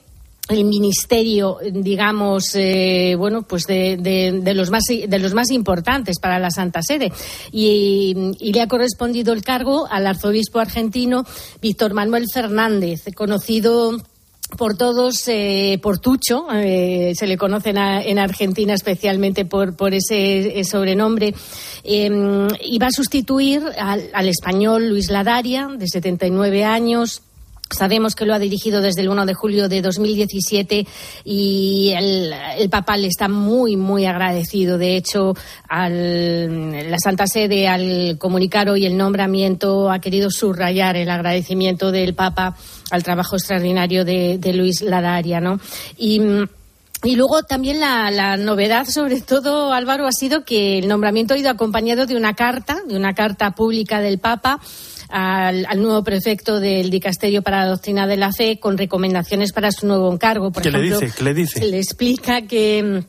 el 0.49 0.65
ministerio, 0.65 1.57
digamos, 1.71 2.53
eh, 2.55 3.15
bueno, 3.17 3.43
pues 3.43 3.63
de, 3.63 4.41
los 4.53 4.69
más 4.71 4.83
de 4.83 5.19
los 5.19 5.33
más 5.33 5.51
importantes 5.51 6.19
para 6.19 6.37
la 6.37 6.51
Santa 6.51 6.81
Sede. 6.81 7.13
Y, 7.51 8.33
le 8.51 8.61
ha 8.61 8.67
correspondido 8.67 9.33
el 9.33 9.41
cargo 9.41 9.87
al 9.89 10.05
arzobispo 10.05 10.59
argentino 10.59 11.25
Víctor 11.61 11.93
Manuel 11.93 12.25
Fernández, 12.31 13.05
conocido 13.15 13.97
por 14.55 14.75
todos, 14.77 15.27
eh, 15.27 15.79
por 15.81 15.99
Tucho, 15.99 16.47
eh, 16.53 17.13
se 17.15 17.27
le 17.27 17.37
conocen 17.37 17.77
en 17.77 18.19
Argentina 18.19 18.73
especialmente 18.73 19.45
por, 19.45 19.75
por 19.75 19.93
ese 19.93 20.59
eh, 20.59 20.63
sobrenombre, 20.63 21.33
y 21.83 22.79
va 22.79 22.87
a 22.87 22.91
sustituir 22.91 23.61
al, 23.77 24.09
al 24.13 24.27
español 24.29 24.89
Luis 24.89 25.09
Ladaria, 25.09 25.67
de 25.77 25.87
79 25.87 26.63
años, 26.63 27.21
Sabemos 27.73 28.15
que 28.15 28.25
lo 28.25 28.33
ha 28.33 28.39
dirigido 28.39 28.81
desde 28.81 29.01
el 29.01 29.09
1 29.09 29.25
de 29.25 29.33
julio 29.33 29.67
de 29.67 29.81
2017 29.81 30.87
y 31.25 31.93
el, 31.95 32.33
el 32.57 32.69
Papa 32.69 32.97
le 32.97 33.07
está 33.07 33.27
muy, 33.27 33.75
muy 33.75 34.05
agradecido. 34.05 34.77
De 34.77 34.95
hecho, 34.95 35.33
al, 35.67 36.91
la 36.91 36.97
Santa 36.99 37.27
Sede, 37.27 37.67
al 37.67 38.17
comunicar 38.17 38.69
hoy 38.69 38.85
el 38.85 38.97
nombramiento, 38.97 39.91
ha 39.91 39.99
querido 39.99 40.29
subrayar 40.29 40.95
el 40.95 41.09
agradecimiento 41.09 41.91
del 41.91 42.13
Papa 42.13 42.55
al 42.91 43.03
trabajo 43.03 43.35
extraordinario 43.35 44.05
de, 44.05 44.53
Luis 44.53 44.81
Ladaria. 44.81 45.41
¿no? 45.41 45.59
Y. 45.97 46.21
Luego 47.05 47.43
también 47.43 47.81
la, 47.81 48.09
la, 48.11 48.37
novedad, 48.37 48.87
sobre 48.87 49.19
todo, 49.19 49.73
Álvaro, 49.73 50.07
ha 50.07 50.13
sido 50.13 50.45
que 50.45 50.79
el 50.79 50.87
nombramiento 50.87 51.33
ha 51.33 51.37
ido 51.37 51.49
acompañado 51.49 52.05
de 52.05 52.15
una 52.15 52.33
carta, 52.33 52.77
de 52.87 52.95
una 52.95 53.13
carta 53.13 53.51
pública 53.51 53.99
del 53.99 54.19
Papa, 54.19 54.61
al, 55.13 55.79
nuevo 55.79 56.03
prefecto 56.03 56.59
del 56.59 56.89
Dicasterio 56.89 57.43
para 57.43 57.59
la 57.59 57.67
Doctrina 57.67 58.07
de 58.07 58.17
la 58.17 58.31
Fe 58.33 58.59
con 58.59 58.77
recomendaciones 58.77 59.53
para 59.53 59.71
su 59.71 59.85
nuevo 59.85 60.11
encargo. 60.11 60.51
Por 60.51 60.63
¿Qué 60.63 60.71
le 60.71 60.81
dice? 60.81 61.11
¿Qué 61.15 61.23
le 61.23 61.33
dice? 61.35 61.65
Le 61.67 61.77
explica 61.77 62.41
que 62.47 63.03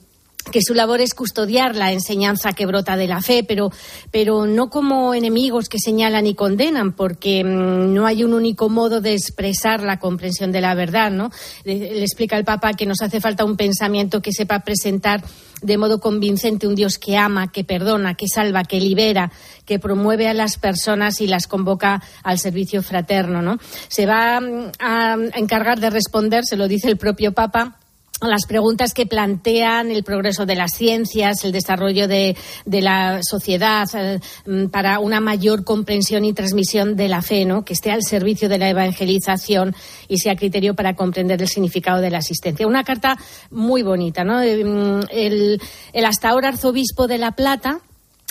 que 0.51 0.61
su 0.63 0.75
labor 0.75 1.01
es 1.01 1.15
custodiar 1.15 1.75
la 1.75 1.93
enseñanza 1.93 2.53
que 2.53 2.67
brota 2.67 2.97
de 2.97 3.09
la 3.09 3.23
fe, 3.23 3.45
pero, 3.45 3.71
pero 4.11 4.47
no 4.47 4.69
como 4.69 5.15
enemigos 5.15 5.69
que 5.69 5.79
señalan 5.79 6.27
y 6.27 6.35
condenan, 6.35 6.93
porque 6.93 7.43
mm, 7.43 7.93
no 7.93 8.07
hay 8.07 8.25
un 8.25 8.35
único 8.35 8.69
modo 8.69 9.01
de 9.01 9.15
expresar 9.15 9.83
la 9.83 9.99
comprensión 9.99 10.53
de 10.53 10.61
la 10.61 10.75
verdad, 10.75 11.11
¿no? 11.11 11.31
Le, 11.65 12.03
explica 12.03 12.37
el 12.37 12.45
Papa 12.45 12.75
que 12.75 12.87
nos 12.87 13.01
hace 13.03 13.21
falta 13.21 13.45
un 13.45 13.57
pensamiento 13.57 14.21
que 14.21 14.33
sepa 14.33 14.61
presentar 14.61 15.25
de 15.63 15.79
modo 15.79 15.99
convincente 15.99 16.67
un 16.67 16.75
Dios 16.75 16.99
que 16.99 17.17
ama, 17.17 17.51
que 17.51 17.65
perdona, 17.65 18.15
que 18.15 18.29
salva, 18.29 18.65
que 18.65 18.81
libera, 18.81 19.33
que 19.65 19.79
promueve 19.79 20.29
a 20.29 20.35
las 20.35 20.59
personas 20.59 21.21
y 21.21 21.27
las 21.27 21.47
convoca 21.47 22.03
al 22.23 22.39
servicio 22.39 22.83
fraterno, 22.83 23.41
¿no? 23.41 23.59
Se 23.89 24.05
va 24.05 24.41
mm, 24.41 24.73
a 24.79 25.17
encargar 25.37 25.81
de 25.81 25.91
responder, 25.91 26.45
se 26.45 26.57
lo 26.57 26.69
dice 26.69 26.89
el 26.89 26.99
propio 26.99 27.33
Papa, 27.33 27.79
las 28.21 28.47
preguntas 28.47 28.94
que 28.94 29.06
plantean 29.06 29.90
el 29.90 30.04
progreso 30.04 30.47
de 30.47 30.54
las 30.54 30.73
ciencias, 30.73 31.44
el 31.44 31.52
desarrollo 31.52 32.09
de, 32.09 32.37
la 32.64 33.21
sociedad 33.23 33.87
eh, 33.94 34.21
mm, 34.47 34.66
para 34.66 34.99
una 34.99 35.21
mayor 35.21 35.64
comprensión 35.64 36.25
y 36.25 36.33
transmisión 36.33 36.97
de 36.97 37.09
la 37.09 37.23
fe, 37.23 37.44
¿no? 37.44 37.64
que 37.64 37.73
esté 37.73 37.90
al 37.90 38.02
servicio 38.02 38.49
de 38.49 38.59
la 38.59 38.71
evangelización 38.71 39.75
y 40.09 40.18
sea 40.18 40.37
criterio 40.37 40.75
para 40.75 40.94
comprender 40.94 41.40
el 41.40 41.49
significado 41.49 42.00
de 42.00 42.11
la 42.11 42.18
asistencia. 42.18 42.66
Una 42.66 42.85
carta 42.85 43.18
muy 43.50 43.83
bonita. 43.83 44.25
¿no? 44.25 44.40
Eh, 44.42 44.64
mm, 44.64 45.00
el 45.12 45.61
hasta 46.04 46.28
ahora 46.28 46.49
arzobispo 46.49 47.06
de 47.06 47.18
La 47.18 47.33
Plata, 47.33 47.80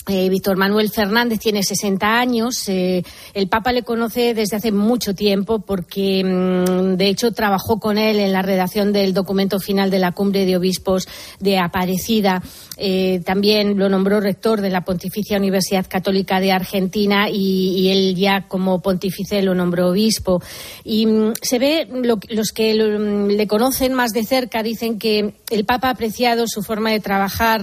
eh, 0.06 0.28
Víctor 0.28 0.58
Manuel 0.58 0.90
Fernández 0.90 1.40
tiene 1.40 1.64
60 1.64 2.20
años. 2.20 2.68
Eh, 2.68 3.04
el 3.34 3.48
Papa 3.48 3.72
le 3.72 3.84
conoce 3.84 4.34
desde 4.34 4.58
hace 4.58 4.74
mucho 4.74 5.16
tiempo 5.16 5.60
porque, 5.60 6.22
mm, 6.24 6.98
de 6.98 7.08
hecho, 7.08 7.32
trabajó 7.32 7.80
con 7.80 7.98
él 7.98 8.20
en 8.20 8.34
la 8.34 8.42
redacción 8.42 8.92
del 8.92 9.14
documento 9.14 9.62
final 9.62 9.90
de 9.90 10.00
la 10.00 10.12
Cumbre 10.12 10.46
de 10.46 10.58
Obispos 10.58 11.08
de 11.40 11.58
Aparecida. 11.58 12.44
Eh, 12.76 13.22
también 13.26 13.78
lo 13.78 13.88
nombró 13.88 14.20
rector 14.20 14.60
de 14.60 14.72
la 14.72 14.82
Pontificia 14.82 15.38
Universidad 15.38 15.86
Católica 15.88 16.42
de 16.42 16.52
Argentina 16.52 17.30
y, 17.30 17.90
él 17.90 18.16
ya 18.16 18.48
como 18.48 18.82
pontífice 18.82 19.42
lo 19.42 19.56
nombró 19.56 19.90
obispo. 19.90 20.42
Y 20.84 21.06
mm, 21.06 21.34
se 21.42 21.60
ve, 21.60 21.88
los 22.30 22.52
que 22.52 22.74
mm, 22.74 23.28
le 23.28 23.48
conocen 23.48 23.94
más 23.94 24.12
de 24.12 24.26
cerca 24.26 24.64
dicen 24.64 25.00
que 25.00 25.36
el 25.50 25.64
Papa 25.64 25.88
ha 25.88 25.92
apreciado 25.92 26.46
su 26.48 26.62
forma 26.62 26.92
de 26.92 27.00
trabajar 27.00 27.62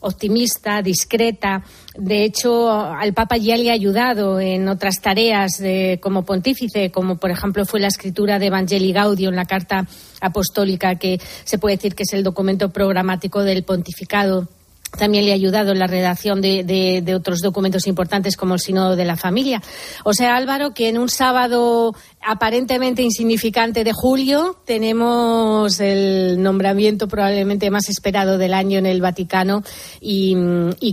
optimista, 0.00 0.82
discreta, 0.82 1.64
de 1.96 2.24
hecho, 2.24 2.70
al 2.70 3.12
Papa 3.12 3.36
ya 3.36 3.56
le 3.56 3.70
ha 3.70 3.74
ayudado 3.74 4.40
en 4.40 4.66
otras 4.68 5.00
tareas 5.02 5.58
de, 5.58 5.98
como 6.02 6.24
pontífice, 6.24 6.90
como 6.90 7.16
por 7.16 7.30
ejemplo 7.30 7.66
fue 7.66 7.80
la 7.80 7.88
escritura 7.88 8.38
de 8.38 8.46
Evangelii 8.46 8.92
Gaudio 8.92 9.28
en 9.28 9.36
la 9.36 9.44
Carta 9.44 9.86
Apostólica, 10.20 10.94
que 10.94 11.20
se 11.44 11.58
puede 11.58 11.76
decir 11.76 11.94
que 11.94 12.04
es 12.04 12.12
el 12.14 12.24
documento 12.24 12.70
programático 12.70 13.42
del 13.42 13.64
pontificado 13.64 14.48
también 14.96 15.24
le 15.24 15.32
ha 15.32 15.34
ayudado 15.34 15.72
en 15.72 15.78
la 15.78 15.86
redacción 15.86 16.40
de, 16.40 17.14
otros 17.16 17.40
documentos 17.40 17.86
importantes 17.86 18.36
como 18.36 18.54
el 18.54 18.60
Sínodo 18.60 18.96
de 18.96 19.04
la 19.04 19.16
Familia. 19.16 19.62
O 20.04 20.12
sea, 20.14 20.36
Álvaro, 20.36 20.74
que 20.74 20.88
en 20.88 20.98
un 20.98 21.08
sábado 21.08 21.94
aparentemente 22.20 23.02
insignificante 23.02 23.84
de 23.84 23.92
julio 23.92 24.56
tenemos 24.64 25.80
el 25.80 26.42
nombramiento 26.42 27.08
probablemente 27.08 27.70
más 27.70 27.88
esperado 27.88 28.38
del 28.38 28.54
año 28.54 28.78
en 28.78 28.86
el 28.86 29.00
Vaticano 29.00 29.62
y, 30.00 30.36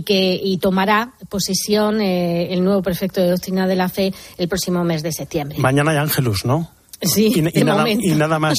que 0.04 0.58
tomará 0.60 1.12
posesión 1.28 2.00
eh, 2.00 2.52
el 2.52 2.64
nuevo 2.64 2.82
prefecto 2.82 3.20
de 3.20 3.30
Doctrina 3.30 3.66
de 3.66 3.76
la 3.76 3.88
Fe 3.88 4.12
el 4.38 4.48
próximo 4.48 4.82
mes 4.82 5.02
de 5.02 5.12
septiembre. 5.12 5.58
Mañana 5.58 5.92
hay 5.92 5.98
Ángelus, 5.98 6.44
¿no? 6.44 6.79
Sí, 7.02 7.32
y, 7.34 7.40
nada, 7.40 7.52
y, 7.88 8.14
nada, 8.14 8.38
más. 8.38 8.58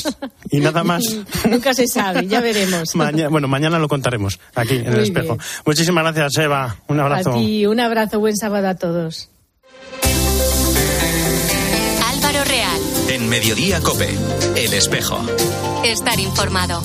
Y 0.49 0.59
nada 0.59 0.83
más. 0.83 1.03
Nunca 1.49 1.73
se 1.73 1.87
sabe, 1.87 2.25
ya 2.25 2.41
veremos. 2.41 2.93
bueno, 3.29 3.47
mañana 3.47 3.77
lo 3.77 3.87
contaremos 3.87 4.39
aquí 4.55 4.77
en 4.77 4.87
el 4.87 4.99
espejo. 4.99 5.37
Muchísimas 5.65 6.03
gracias, 6.03 6.43
Eva. 6.43 6.77
Un 6.87 6.99
abrazo. 6.99 7.39
y 7.39 7.65
un 7.65 7.79
abrazo, 7.79 8.19
buen 8.19 8.35
sábado 8.35 8.67
a 8.67 8.75
todos. 8.75 9.29
Álvaro 12.09 12.43
Real. 12.45 12.81
En 13.09 13.29
Mediodía 13.29 13.79
Cope, 13.81 14.09
el 14.55 14.73
espejo. 14.73 15.19
Estar 15.83 16.19
informado. 16.19 16.81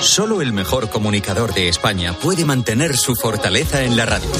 Solo 0.00 0.40
el 0.40 0.52
mejor 0.52 0.88
comunicador 0.88 1.52
de 1.52 1.68
España 1.68 2.14
puede 2.14 2.44
mantener 2.44 2.96
su 2.96 3.14
fortaleza 3.14 3.82
en 3.82 3.96
la 3.96 4.06
radio. 4.06 4.30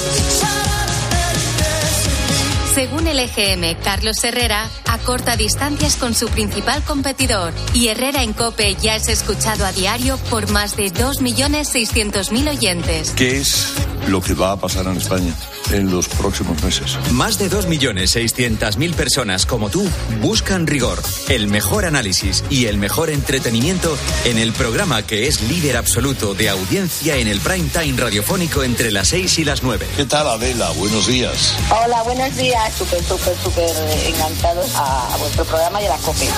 Según 2.77 3.07
el 3.07 3.19
EGM, 3.19 3.81
Carlos 3.83 4.23
Herrera 4.23 4.69
acorta 4.87 5.35
distancias 5.35 5.97
con 5.97 6.15
su 6.15 6.29
principal 6.29 6.83
competidor 6.83 7.55
y 7.73 7.89
Herrera 7.89 8.23
en 8.23 8.35
Cope 8.35 8.75
ya 8.75 8.97
es 8.97 9.09
escuchado 9.09 9.65
a 9.65 9.73
diario 9.73 10.19
por 10.29 10.51
más 10.51 10.77
de 10.77 10.93
2.600.000 10.93 12.51
oyentes. 12.51 13.13
¿Qué 13.13 13.39
es 13.39 13.73
lo 14.09 14.21
que 14.21 14.35
va 14.35 14.53
a 14.53 14.57
pasar 14.59 14.89
en 14.89 14.99
España? 14.99 15.35
En 15.73 15.91
los 15.91 16.09
próximos 16.09 16.63
meses. 16.63 16.99
Más 17.13 17.39
de 17.39 17.51
2.600.000 17.51 18.95
personas 18.95 19.47
como 19.47 19.71
tú 19.71 19.89
buscan 20.21 20.67
rigor, 20.67 21.03
el 21.29 21.49
mejor 21.49 21.85
análisis 21.85 22.45
y 22.51 22.67
el 22.67 22.79
mejor 22.79 23.11
entretenimiento 23.11 23.97
en 24.25 24.39
el 24.39 24.53
programa 24.53 25.03
que 25.03 25.27
es 25.27 25.41
líder 25.43 25.77
absoluto 25.77 26.35
de 26.35 26.49
audiencia 26.49 27.17
en 27.17 27.29
el 27.29 27.41
prime 27.41 27.69
time 27.69 28.01
radiofónico 28.01 28.63
entre 28.63 28.91
las 28.91 29.09
6 29.09 29.39
y 29.39 29.45
las 29.45 29.63
9. 29.63 29.87
¿Qué 29.97 30.05
tal 30.05 30.29
Adela? 30.29 30.71
Buenos 30.73 31.07
días. 31.07 31.55
Hola, 31.71 32.03
buenos 32.03 32.35
días. 32.37 32.75
Súper, 32.75 33.03
súper, 33.03 33.37
súper 33.43 33.71
encantados 34.07 34.71
a 34.75 35.17
vuestro 35.19 35.45
programa 35.45 35.83
y 35.83 35.87
a 35.87 35.91
la 35.91 35.99
COPE. 35.99 36.29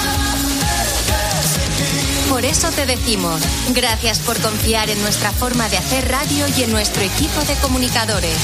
Por 2.28 2.44
eso 2.44 2.70
te 2.70 2.85
decimos, 2.85 3.40
gracias 3.75 4.18
por 4.18 4.38
confiar 4.40 4.90
en 4.90 5.00
nuestra 5.00 5.32
forma 5.32 5.68
de 5.70 5.78
hacer 5.78 6.06
radio 6.08 6.47
y 6.56 6.62
en 6.62 6.70
nuestro 6.73 7.02
equipo 7.02 7.40
de 7.40 7.54
comunicadores. 7.54 8.37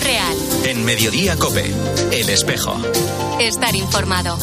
Real. 0.00 0.36
En 0.64 0.84
Mediodía 0.84 1.36
Cope, 1.36 1.72
El 2.12 2.28
Espejo. 2.28 2.76
Estar 3.40 3.74
informado. 3.74 4.38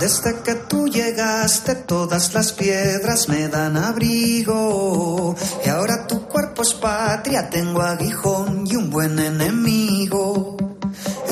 Desde 0.00 0.42
que 0.42 0.54
tú 0.54 0.86
llegaste 0.86 1.74
todas 1.74 2.32
las 2.34 2.52
piedras 2.52 3.28
me 3.28 3.48
dan 3.48 3.76
abrigo 3.76 5.34
y 5.64 5.68
ahora 5.68 6.06
tu 6.06 6.22
cuerpo 6.22 6.62
es 6.62 6.74
patria, 6.74 7.50
tengo 7.50 7.82
aguijón 7.82 8.64
y 8.66 8.76
un 8.76 8.90
buen 8.90 9.18
enemigo. 9.18 10.56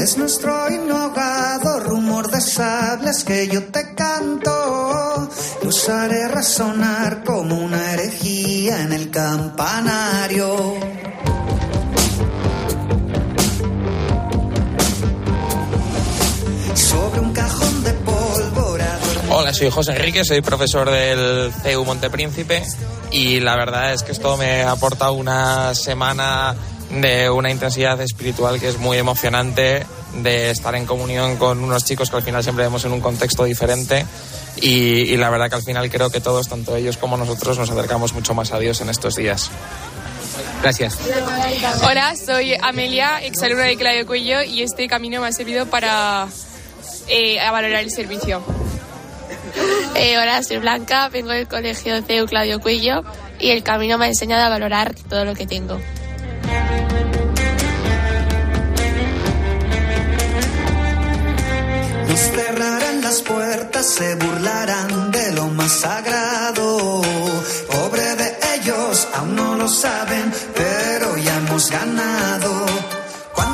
Es 0.06 0.16
nuestro 0.16 0.70
inhogado 0.70 1.80
rumor 1.80 2.30
de 2.30 2.40
sables 2.40 3.24
que 3.24 3.48
yo 3.48 3.64
te 3.64 3.92
canto. 3.96 5.28
Los 5.64 5.88
haré 5.88 6.28
resonar 6.28 7.24
como 7.24 7.56
una 7.56 7.92
herejía 7.92 8.82
en 8.82 8.92
el 8.92 9.10
campanario. 9.10 10.76
Sobre 16.76 17.20
un 17.20 17.32
cajón 17.32 17.82
de 17.82 17.92
pólvora. 17.94 18.98
Hola, 19.30 19.52
soy 19.52 19.70
José 19.70 19.90
Enrique, 19.90 20.24
soy 20.24 20.40
profesor 20.40 20.88
del 20.88 21.52
CEU 21.64 21.84
Montepríncipe 21.84 22.62
y 23.10 23.40
la 23.40 23.56
verdad 23.56 23.92
es 23.92 24.04
que 24.04 24.12
esto 24.12 24.36
me 24.36 24.62
aporta 24.62 25.10
una 25.10 25.74
semana 25.74 26.54
de 26.90 27.28
una 27.30 27.50
intensidad 27.50 28.00
espiritual 28.00 28.60
que 28.60 28.68
es 28.68 28.78
muy 28.78 28.98
emocionante, 28.98 29.84
de 30.14 30.50
estar 30.50 30.74
en 30.74 30.86
comunión 30.86 31.36
con 31.36 31.62
unos 31.62 31.84
chicos 31.84 32.10
que 32.10 32.16
al 32.16 32.22
final 32.22 32.42
siempre 32.42 32.64
vemos 32.64 32.84
en 32.84 32.92
un 32.92 33.00
contexto 33.00 33.44
diferente 33.44 34.06
y, 34.60 35.16
la 35.16 35.28
verdad 35.30 35.48
que 35.50 35.56
al 35.56 35.62
final 35.62 35.90
creo 35.90 36.10
que 36.10 36.20
todos, 36.20 36.48
tanto 36.48 36.76
ellos 36.76 36.96
como 36.96 37.16
nosotros, 37.16 37.58
nos 37.58 37.70
acercamos 37.70 38.12
mucho 38.14 38.34
más 38.34 38.52
a 38.52 38.58
Dios 38.58 38.80
en 38.80 38.88
estos 38.88 39.16
días. 39.16 39.50
Gracias. 40.62 40.98
Hola, 41.82 42.14
soy 42.16 42.54
Amelia, 42.62 43.18
exalumna 43.22 43.64
de 43.64 43.76
Claudio 43.76 44.06
Cuello 44.06 44.42
y 44.42 44.62
este 44.62 44.88
camino 44.88 45.20
me 45.20 45.28
ha 45.28 45.32
servido 45.32 45.66
para 45.66 46.26
eh, 47.08 47.38
valorar 47.50 47.82
el 47.82 47.90
servicio. 47.90 48.42
Eh, 49.94 50.18
hola, 50.18 50.42
soy 50.42 50.58
Blanca, 50.58 51.08
vengo 51.08 51.30
del 51.30 51.48
colegio 51.48 52.02
de 52.02 52.24
Claudio 52.26 52.60
Cuello 52.60 53.02
y 53.38 53.50
el 53.50 53.62
camino 53.62 53.98
me 53.98 54.06
ha 54.06 54.08
enseñado 54.08 54.44
a 54.44 54.48
valorar 54.48 54.94
todo 55.08 55.24
lo 55.24 55.34
que 55.34 55.46
tengo. 55.46 55.78
Puertas, 63.22 63.86
se 63.86 64.14
burlarán 64.14 65.10
de 65.10 65.32
lo 65.32 65.48
más 65.48 65.72
sagrado. 65.72 67.02
Pobre 67.70 68.16
de 68.16 68.36
ellos, 68.56 69.08
aún 69.14 69.36
no 69.36 69.56
lo 69.56 69.68
saben, 69.68 70.32
pero 70.54 71.16
ya 71.16 71.36
hemos 71.36 71.70
ganado. 71.70 72.66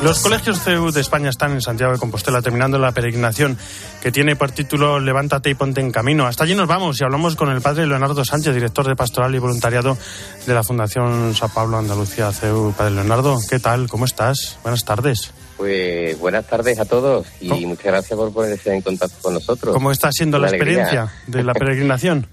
Los 0.03 0.19
colegios 0.19 0.61
CEU 0.61 0.91
de 0.91 1.01
España 1.01 1.31
están 1.31 1.53
en 1.53 1.61
Santiago 1.61 1.93
de 1.93 1.99
Compostela 1.99 2.43
terminando 2.43 2.77
la 2.77 2.91
peregrinación 2.91 3.57
que 4.01 4.11
tiene 4.11 4.35
por 4.35 4.51
título 4.51 4.99
Levántate 4.99 5.51
y 5.51 5.55
ponte 5.55 5.81
en 5.81 5.93
camino. 5.93 6.27
Hasta 6.27 6.43
allí 6.43 6.57
nos 6.57 6.67
vamos 6.67 7.01
y 7.01 7.05
hablamos 7.05 7.37
con 7.37 7.51
el 7.51 7.61
padre 7.61 7.87
Leonardo 7.87 8.25
Sánchez, 8.25 8.53
director 8.53 8.87
de 8.87 8.97
Pastoral 8.97 9.33
y 9.35 9.39
Voluntariado 9.39 9.97
de 10.45 10.55
la 10.55 10.65
Fundación 10.65 11.37
San 11.37 11.51
Pablo 11.51 11.79
Andalucía 11.79 12.33
CEU. 12.33 12.75
Padre 12.77 12.95
Leonardo, 12.95 13.39
¿qué 13.49 13.61
tal? 13.61 13.89
¿Cómo 13.89 14.05
estás? 14.05 14.59
Buenas 14.65 14.85
tardes. 14.85 15.33
Pues 15.57 16.19
buenas 16.19 16.47
tardes 16.47 16.79
a 16.79 16.85
todos 16.85 17.27
y 17.41 17.67
muchas 17.67 17.87
gracias 17.87 18.17
por 18.17 18.33
ponerse 18.33 18.75
en 18.75 18.81
contacto 18.81 19.17
con 19.23 19.35
nosotros. 19.35 19.75
¿Cómo 19.75 19.93
está 19.93 20.11
siendo 20.11 20.39
la 20.39 20.49
experiencia 20.49 21.13
de 21.27 21.43
la 21.45 21.55
peregrinación? 21.55 22.27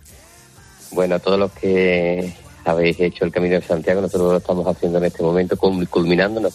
bueno, 0.92 1.16
a 1.16 1.20
todos 1.20 1.38
los 1.38 1.52
que 1.52 2.34
habéis 2.66 3.00
hecho 3.00 3.26
el 3.26 3.32
Camino 3.32 3.56
de 3.56 3.62
Santiago, 3.62 4.02
nosotros 4.02 4.32
lo 4.32 4.38
estamos 4.38 4.68
haciendo 4.68 4.98
en 4.98 5.06
este 5.06 5.24
momento, 5.24 5.58
culminando 5.58 6.50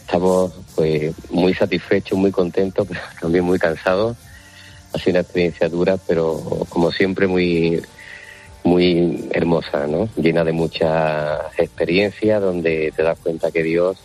estamos 0.00 0.52
pues 0.74 1.14
muy 1.30 1.54
satisfechos, 1.54 2.18
muy 2.18 2.30
contentos, 2.30 2.86
pero 2.88 3.00
también 3.20 3.44
muy 3.44 3.58
cansados. 3.58 4.16
Ha 4.92 4.98
sido 4.98 5.12
una 5.12 5.20
experiencia 5.20 5.68
dura, 5.68 5.96
pero 6.06 6.66
como 6.68 6.92
siempre 6.92 7.26
muy 7.26 7.82
muy 8.64 9.28
hermosa, 9.32 9.86
¿no? 9.88 10.08
Llena 10.16 10.44
de 10.44 10.52
mucha 10.52 11.50
experiencia, 11.58 12.38
donde 12.38 12.92
te 12.94 13.02
das 13.02 13.18
cuenta 13.18 13.50
que 13.50 13.62
Dios 13.62 13.96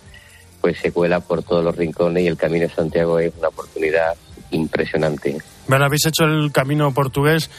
pues 0.68 0.80
se 0.80 0.92
cuela 0.92 1.22
por 1.22 1.44
todos 1.44 1.64
los 1.64 1.78
rincones 1.78 2.26
y 2.26 2.28
el 2.28 2.36
Camino 2.36 2.68
de 2.68 2.74
Santiago 2.74 3.20
es 3.20 3.32
una 3.40 3.48
oportunidad 3.48 4.16
impresionante. 4.52 5.38
Bueno, 5.66 5.86
habéis 5.86 6.06
hecho 6.08 6.26
el 6.26 6.52
camino 6.52 6.94
portugués 6.94 7.50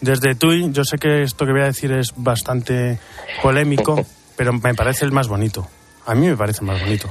desde 0.00 0.34
Tui. 0.34 0.72
Yo 0.72 0.82
sé 0.82 0.98
que 0.98 1.22
esto 1.22 1.46
que 1.46 1.52
voy 1.52 1.60
a 1.60 1.66
decir 1.66 1.92
es 1.92 2.12
bastante 2.16 2.98
polémico, 3.40 4.04
pero 4.36 4.52
me 4.52 4.74
parece 4.74 5.04
el 5.04 5.12
más 5.12 5.28
bonito. 5.28 5.68
A 6.06 6.16
mí 6.16 6.26
me 6.26 6.36
parece 6.36 6.62
el 6.62 6.66
más 6.66 6.80
bonito. 6.80 7.08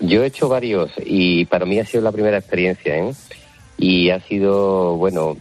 Yo 0.00 0.22
he 0.22 0.26
hecho 0.26 0.50
varios 0.50 0.90
y 0.98 1.46
para 1.46 1.64
mí 1.64 1.80
ha 1.80 1.86
sido 1.86 2.02
la 2.02 2.12
primera 2.12 2.36
experiencia, 2.36 2.94
¿eh? 2.94 3.14
Y 3.78 4.10
ha 4.10 4.20
sido, 4.20 4.96
bueno, 4.98 5.38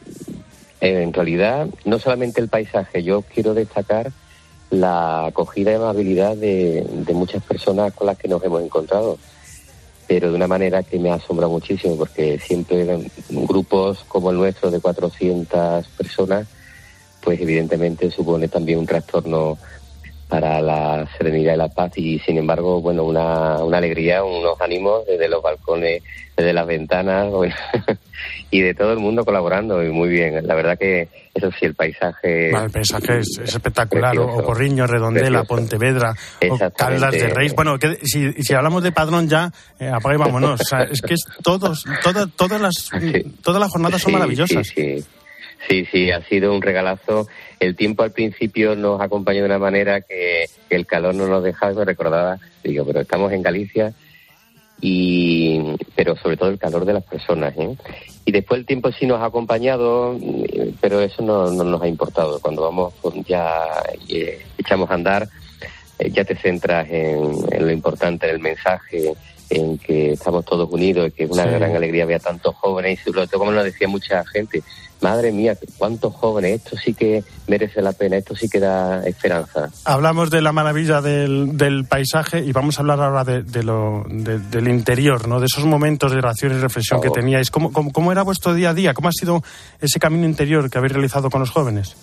en 0.79 1.11
realidad, 1.11 1.67
no 1.83 1.99
solamente 1.99 2.39
el 2.39 2.47
paisaje, 2.47 3.03
yo 3.03 3.23
quiero 3.23 3.53
destacar 3.53 4.13
la 4.69 5.27
acogida 5.27 5.71
y 5.71 5.75
amabilidad 5.75 6.35
de, 6.35 6.85
de 6.89 7.13
muchas 7.13 7.43
personas 7.43 7.93
con 7.93 8.07
las 8.07 8.17
que 8.17 8.27
nos 8.27 8.43
hemos 8.43 8.61
encontrado, 8.61 9.17
pero 10.07 10.29
de 10.29 10.35
una 10.35 10.47
manera 10.47 10.83
que 10.83 10.99
me 10.99 11.11
asombra 11.11 11.47
muchísimo, 11.47 11.97
porque 11.97 12.39
siempre 12.39 13.09
grupos 13.29 14.03
como 14.07 14.31
el 14.31 14.37
nuestro 14.37 14.71
de 14.71 14.79
400 14.79 15.87
personas, 15.89 16.47
pues 17.21 17.39
evidentemente 17.41 18.09
supone 18.11 18.47
también 18.47 18.79
un 18.79 18.85
trastorno 18.85 19.57
para 20.27 20.61
la 20.61 21.07
serenidad 21.17 21.53
y 21.53 21.57
la 21.57 21.69
paz 21.69 21.91
y 21.95 22.19
sin 22.19 22.37
embargo, 22.37 22.81
bueno, 22.81 23.03
una, 23.03 23.63
una 23.63 23.77
alegría, 23.77 24.23
unos 24.23 24.59
ánimos 24.59 25.05
desde 25.05 25.29
los 25.29 25.41
balcones, 25.41 26.03
desde 26.35 26.53
las 26.53 26.67
ventanas 26.67 27.31
bueno, 27.31 27.55
y 28.51 28.61
de 28.61 28.73
todo 28.73 28.91
el 28.91 28.99
mundo 28.99 29.23
colaborando 29.23 29.83
y 29.83 29.89
muy 29.89 30.09
bien. 30.09 30.45
La 30.45 30.55
verdad 30.55 30.77
que 30.77 31.07
eso 31.37 31.51
sí, 31.51 31.65
el 31.65 31.75
paisaje... 31.75 32.49
Bueno, 32.51 32.65
el 32.65 32.71
paisaje 32.71 33.19
es, 33.19 33.39
es 33.43 33.55
espectacular, 33.55 34.17
o, 34.17 34.37
o 34.37 34.43
Porriño, 34.43 34.87
Redondela, 34.87 35.43
Precioso. 35.43 35.47
Pontevedra, 35.47 36.13
o 36.49 36.71
Caldas 36.71 37.11
de 37.11 37.27
Reis. 37.29 37.53
Bueno, 37.53 37.77
que, 37.77 37.97
si, 38.03 38.33
si 38.33 38.53
hablamos 38.53 38.83
de 38.83 38.91
Padrón 38.91 39.27
ya, 39.27 39.51
eh, 39.79 39.89
apaga 39.89 40.15
y 40.15 40.17
vámonos. 40.17 40.61
O 40.61 40.63
sea, 40.63 40.83
es 40.83 41.01
que 41.01 41.13
es 41.13 41.23
todos, 41.43 41.85
todas, 42.03 42.27
todas 42.35 42.59
las, 42.61 42.89
todas 43.43 43.59
las 43.61 43.71
jornadas 43.71 44.01
son 44.01 44.11
Sí, 44.11 44.13
maravillosas. 44.13 44.67
Sí, 44.67 44.99
sí. 44.99 45.05
Sí, 45.67 45.85
sí, 45.91 46.11
ha 46.11 46.21
sido 46.21 46.53
un 46.53 46.61
regalazo. 46.61 47.27
El 47.59 47.75
tiempo 47.75 48.03
al 48.03 48.11
principio 48.11 48.75
nos 48.75 49.01
acompañó 49.01 49.39
de 49.39 49.47
una 49.47 49.57
manera 49.57 50.01
que, 50.01 50.45
que 50.69 50.75
el 50.75 50.85
calor 50.85 51.15
no 51.15 51.27
nos 51.27 51.43
dejaba, 51.43 51.73
me 51.73 51.85
recordaba, 51.85 52.37
digo, 52.63 52.85
pero 52.85 53.01
estamos 53.01 53.33
en 53.33 53.41
Galicia 53.41 53.93
y 54.81 55.59
pero 55.95 56.15
sobre 56.17 56.37
todo 56.37 56.49
el 56.49 56.59
calor 56.59 56.85
de 56.85 56.93
las 56.93 57.03
personas 57.03 57.53
¿eh? 57.57 57.75
y 58.25 58.31
después 58.31 58.59
el 58.59 58.65
tiempo 58.65 58.91
sí 58.91 59.05
nos 59.07 59.19
ha 59.21 59.25
acompañado 59.25 60.15
pero 60.79 61.01
eso 61.01 61.23
no, 61.23 61.49
no 61.51 61.63
nos 61.63 61.81
ha 61.81 61.87
importado 61.87 62.39
cuando 62.39 62.61
vamos 62.61 62.93
pues, 63.01 63.15
ya 63.25 63.65
eh, 64.07 64.39
echamos 64.57 64.89
a 64.91 64.93
andar 64.93 65.27
eh, 65.99 66.11
ya 66.11 66.23
te 66.25 66.35
centras 66.35 66.87
en, 66.91 67.33
en 67.51 67.65
lo 67.65 67.71
importante 67.71 68.27
en 68.27 68.35
el 68.35 68.39
mensaje 68.39 69.13
en 69.49 69.77
que 69.77 70.11
estamos 70.11 70.45
todos 70.45 70.69
unidos 70.71 71.07
y 71.07 71.11
que 71.11 71.23
es 71.23 71.31
una 71.31 71.43
Sí. 71.45 71.49
gran 71.49 71.75
alegría 71.75 72.05
ver 72.05 72.17
a 72.17 72.19
tantos 72.19 72.53
jóvenes 72.55 72.99
y 72.99 73.11
sobre 73.11 73.27
todo 73.27 73.39
como 73.39 73.51
nos 73.51 73.63
decía 73.63 73.87
mucha 73.87 74.23
gente 74.25 74.61
madre 75.01 75.31
mía 75.31 75.55
cuántos 75.77 76.13
jóvenes 76.15 76.55
esto 76.63 76.75
sí 76.75 76.93
que 76.93 77.23
merece 77.47 77.81
la 77.81 77.91
pena 77.93 78.17
esto 78.17 78.35
sí 78.35 78.49
que 78.49 78.59
da 78.59 79.05
esperanza 79.05 79.69
Hablamos 79.85 80.29
de 80.31 80.41
la 80.41 80.51
maravilla 80.51 81.01
del, 81.01 81.55
del 81.57 81.85
paisaje 81.85 82.39
y 82.43 82.51
vamos 82.51 82.77
a 82.77 82.81
hablar 82.81 82.99
ahora 83.01 83.23
de, 83.23 83.43
de 83.43 83.63
lo, 83.63 84.03
de- 84.09 84.39
del 84.39 84.67
interior, 84.67 85.27
¿no? 85.27 85.39
De 85.39 85.45
esos 85.45 85.65
momentos 85.65 86.11
de 86.11 86.17
oración 86.17 86.53
y 86.53 86.59
reflexión 86.59 86.99
que 87.01 87.09
teníais. 87.09 87.51
¿Cómo, 87.51 87.71
cómo, 87.71 87.91
cómo 87.91 88.11
era 88.11 88.23
vuestro 88.23 88.53
día 88.53 88.71
a 88.71 88.73
día? 88.73 88.93
¿Cómo 88.93 89.09
ha 89.09 89.11
sido 89.11 89.41
ese 89.79 89.99
camino 89.99 90.25
interior 90.25 90.69
que 90.69 90.77
habéis 90.77 90.93
realizado 90.93 91.29
con 91.29 91.41
los 91.41 91.49
jóvenes? 91.51 91.95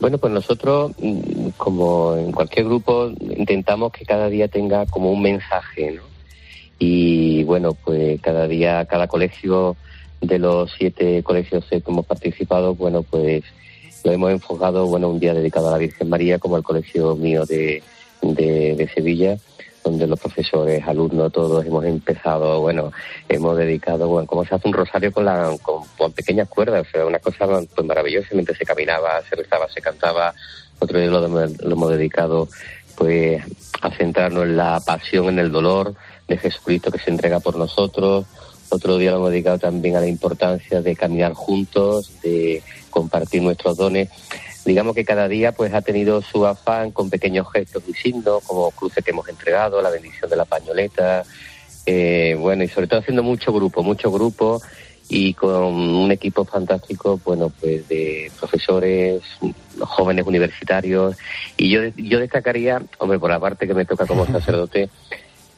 Bueno, 0.00 0.18
pues 0.18 0.32
nosotros, 0.32 0.92
mm, 1.00 1.50
como 1.56 2.16
en 2.16 2.32
cualquier 2.32 2.64
grupo, 2.66 3.10
intentamos 3.20 3.92
que 3.92 4.04
cada 4.04 4.28
día 4.28 4.48
tenga 4.48 4.84
como 4.86 5.12
un 5.12 5.22
mensaje, 5.22 5.92
¿no? 5.92 6.02
Y 6.78 7.44
bueno, 7.44 7.74
pues 7.74 8.20
cada 8.20 8.48
día, 8.48 8.84
cada 8.86 9.06
colegio 9.06 9.76
de 10.22 10.38
los 10.38 10.72
siete 10.78 11.22
colegios 11.22 11.64
que 11.68 11.82
hemos 11.86 12.06
participado, 12.06 12.74
bueno, 12.74 13.02
pues 13.02 13.42
lo 14.04 14.12
hemos 14.12 14.30
enfocado, 14.30 14.86
bueno, 14.86 15.08
un 15.08 15.20
día 15.20 15.34
dedicado 15.34 15.68
a 15.68 15.72
la 15.72 15.78
Virgen 15.78 16.08
María, 16.08 16.38
como 16.38 16.56
el 16.56 16.62
colegio 16.62 17.14
mío 17.16 17.44
de, 17.44 17.82
de, 18.22 18.90
Sevilla, 18.94 19.36
donde 19.84 20.06
los 20.06 20.18
profesores, 20.18 20.86
alumnos, 20.86 21.32
todos 21.32 21.64
hemos 21.66 21.84
empezado, 21.84 22.60
bueno, 22.60 22.92
hemos 23.28 23.56
dedicado, 23.56 24.08
bueno, 24.08 24.26
cómo 24.26 24.44
se 24.44 24.54
hace 24.54 24.68
un 24.68 24.74
rosario 24.74 25.12
con, 25.12 25.24
la, 25.24 25.56
con, 25.62 26.12
pequeñas 26.12 26.48
cuerdas, 26.48 26.86
o 26.86 26.90
sea, 26.90 27.06
una 27.06 27.18
cosa 27.18 27.46
pues, 27.46 27.86
maravillosa, 27.86 28.28
mientras 28.32 28.58
se 28.58 28.64
caminaba, 28.64 29.22
se 29.28 29.34
rezaba, 29.34 29.68
se 29.68 29.80
cantaba, 29.80 30.34
otro 30.78 30.98
día 30.98 31.08
lo, 31.08 31.28
lo 31.28 31.72
hemos 31.72 31.90
dedicado, 31.90 32.48
pues, 32.96 33.42
a 33.80 33.90
centrarnos 33.90 34.44
en 34.44 34.56
la 34.56 34.80
pasión, 34.86 35.28
en 35.30 35.40
el 35.40 35.50
dolor 35.50 35.94
de 36.28 36.38
Jesucristo 36.38 36.92
que 36.92 36.98
se 36.98 37.10
entrega 37.10 37.40
por 37.40 37.56
nosotros, 37.56 38.26
otro 38.72 39.00
hemos 39.00 39.30
dedicado 39.30 39.58
también 39.58 39.96
a 39.96 40.00
la 40.00 40.06
importancia 40.06 40.80
de 40.80 40.96
caminar 40.96 41.34
juntos, 41.34 42.20
de 42.22 42.62
compartir 42.90 43.42
nuestros 43.42 43.76
dones. 43.76 44.08
Digamos 44.64 44.94
que 44.94 45.04
cada 45.04 45.28
día 45.28 45.52
pues 45.52 45.74
ha 45.74 45.82
tenido 45.82 46.22
su 46.22 46.46
afán 46.46 46.92
con 46.92 47.10
pequeños 47.10 47.50
gestos 47.52 47.82
y 47.88 47.94
signos, 47.94 48.42
como 48.44 48.70
cruces 48.70 49.04
que 49.04 49.10
hemos 49.10 49.28
entregado, 49.28 49.82
la 49.82 49.90
bendición 49.90 50.30
de 50.30 50.36
la 50.36 50.44
pañoleta, 50.44 51.24
eh, 51.84 52.36
bueno, 52.38 52.62
y 52.62 52.68
sobre 52.68 52.86
todo 52.86 53.00
haciendo 53.00 53.22
mucho 53.22 53.52
grupo, 53.52 53.82
mucho 53.82 54.10
grupo 54.10 54.60
y 55.08 55.34
con 55.34 55.54
un 55.54 56.10
equipo 56.10 56.44
fantástico, 56.44 57.20
bueno, 57.24 57.52
pues 57.60 57.86
de 57.88 58.30
profesores, 58.38 59.20
jóvenes 59.80 60.26
universitarios. 60.26 61.16
Y 61.56 61.70
yo, 61.70 61.82
yo 61.96 62.18
destacaría, 62.20 62.80
hombre, 62.98 63.18
por 63.18 63.30
la 63.30 63.40
parte 63.40 63.66
que 63.66 63.74
me 63.74 63.84
toca 63.84 64.06
como 64.06 64.24
sacerdote, 64.26 64.88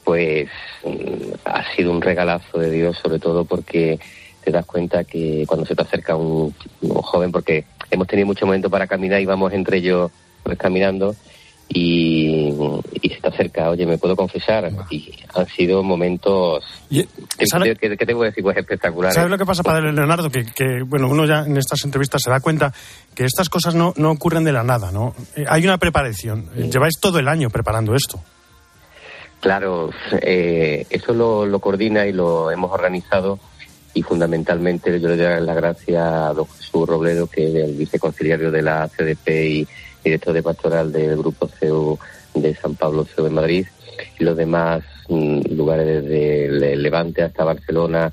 pues 0.05 0.47
mm, 0.85 1.33
ha 1.45 1.75
sido 1.75 1.91
un 1.91 2.01
regalazo 2.01 2.59
de 2.59 2.71
Dios, 2.71 2.97
sobre 3.03 3.19
todo 3.19 3.43
porque 3.43 3.99
te 4.43 4.51
das 4.51 4.65
cuenta 4.65 5.03
que 5.03 5.43
cuando 5.47 5.65
se 5.65 5.75
te 5.75 5.81
acerca 5.81 6.15
un, 6.15 6.53
un 6.81 6.91
joven, 7.01 7.31
porque 7.31 7.65
hemos 7.91 8.07
tenido 8.07 8.27
mucho 8.27 8.45
momento 8.45 8.69
para 8.69 8.87
caminar 8.87 9.19
y 9.19 9.25
vamos 9.25 9.51
entre 9.51 9.77
ellos 9.77 10.11
pues 10.43 10.57
caminando 10.57 11.15
y, 11.67 12.53
y 13.01 13.09
se 13.09 13.19
te 13.21 13.27
acerca, 13.27 13.71
oye, 13.71 13.87
¿me 13.87 13.97
puedo 13.97 14.15
confesar? 14.15 14.71
Y 14.91 15.11
han 15.33 15.47
sido 15.47 15.81
momentos, 15.81 16.63
¿qué, 17.63 17.75
qué- 17.75 17.97
qué 17.97 18.05
te 18.05 18.13
voy 18.13 18.27
a 18.27 18.29
decir? 18.29 18.43
Pues 18.43 18.55
espectaculares. 18.57 19.15
¿Sabes 19.15 19.31
lo 19.31 19.37
que 19.39 19.45
pasa, 19.45 19.63
Padre 19.63 19.91
Leonardo? 19.91 20.29
Que, 20.29 20.45
que, 20.45 20.83
bueno, 20.85 21.07
uno 21.09 21.25
ya 21.25 21.39
en 21.39 21.57
estas 21.57 21.83
entrevistas 21.83 22.21
se 22.23 22.29
da 22.29 22.39
cuenta 22.39 22.71
que 23.15 23.25
estas 23.25 23.49
cosas 23.49 23.73
no, 23.73 23.93
no 23.97 24.11
ocurren 24.11 24.43
de 24.43 24.51
la 24.51 24.63
nada, 24.63 24.91
¿no? 24.91 25.15
Eh, 25.35 25.45
hay 25.49 25.63
una 25.63 25.79
preparación. 25.79 26.49
Lleváis 26.55 26.99
todo 27.01 27.17
el 27.17 27.27
año 27.27 27.49
preparando 27.49 27.95
esto. 27.95 28.19
Claro, 29.45 29.91
eh, 30.23 30.87
eso 30.89 31.13
lo, 31.13 31.45
lo 31.45 31.59
coordina 31.59 32.07
y 32.07 32.13
lo 32.13 32.49
hemos 32.49 32.71
organizado 32.71 33.37
y 33.93 34.01
fundamentalmente 34.01 34.99
yo 34.99 35.07
le 35.07 35.17
doy 35.17 35.39
las 35.45 35.55
gracias 35.55 36.01
a 36.03 36.33
don 36.33 36.47
Jesús 36.47 36.89
Robledo, 36.89 37.27
que 37.27 37.47
es 37.49 37.53
el 37.53 37.75
viceconciliario 37.75 38.49
de 38.49 38.63
la 38.63 38.87
CDP 38.89 39.27
y 39.29 39.67
director 40.03 40.33
de 40.33 40.41
pastoral 40.41 40.91
del 40.91 41.15
Grupo 41.17 41.47
CEU 41.47 41.99
de 42.33 42.55
San 42.55 42.73
Pablo 42.73 43.05
CEU 43.05 43.25
de 43.25 43.29
Madrid 43.29 43.67
y 44.19 44.23
los 44.23 44.35
demás 44.35 44.83
mm, 45.09 45.41
lugares 45.55 45.85
desde 45.85 46.47
Le- 46.49 46.75
Levante 46.77 47.21
hasta 47.21 47.43
Barcelona. 47.43 48.11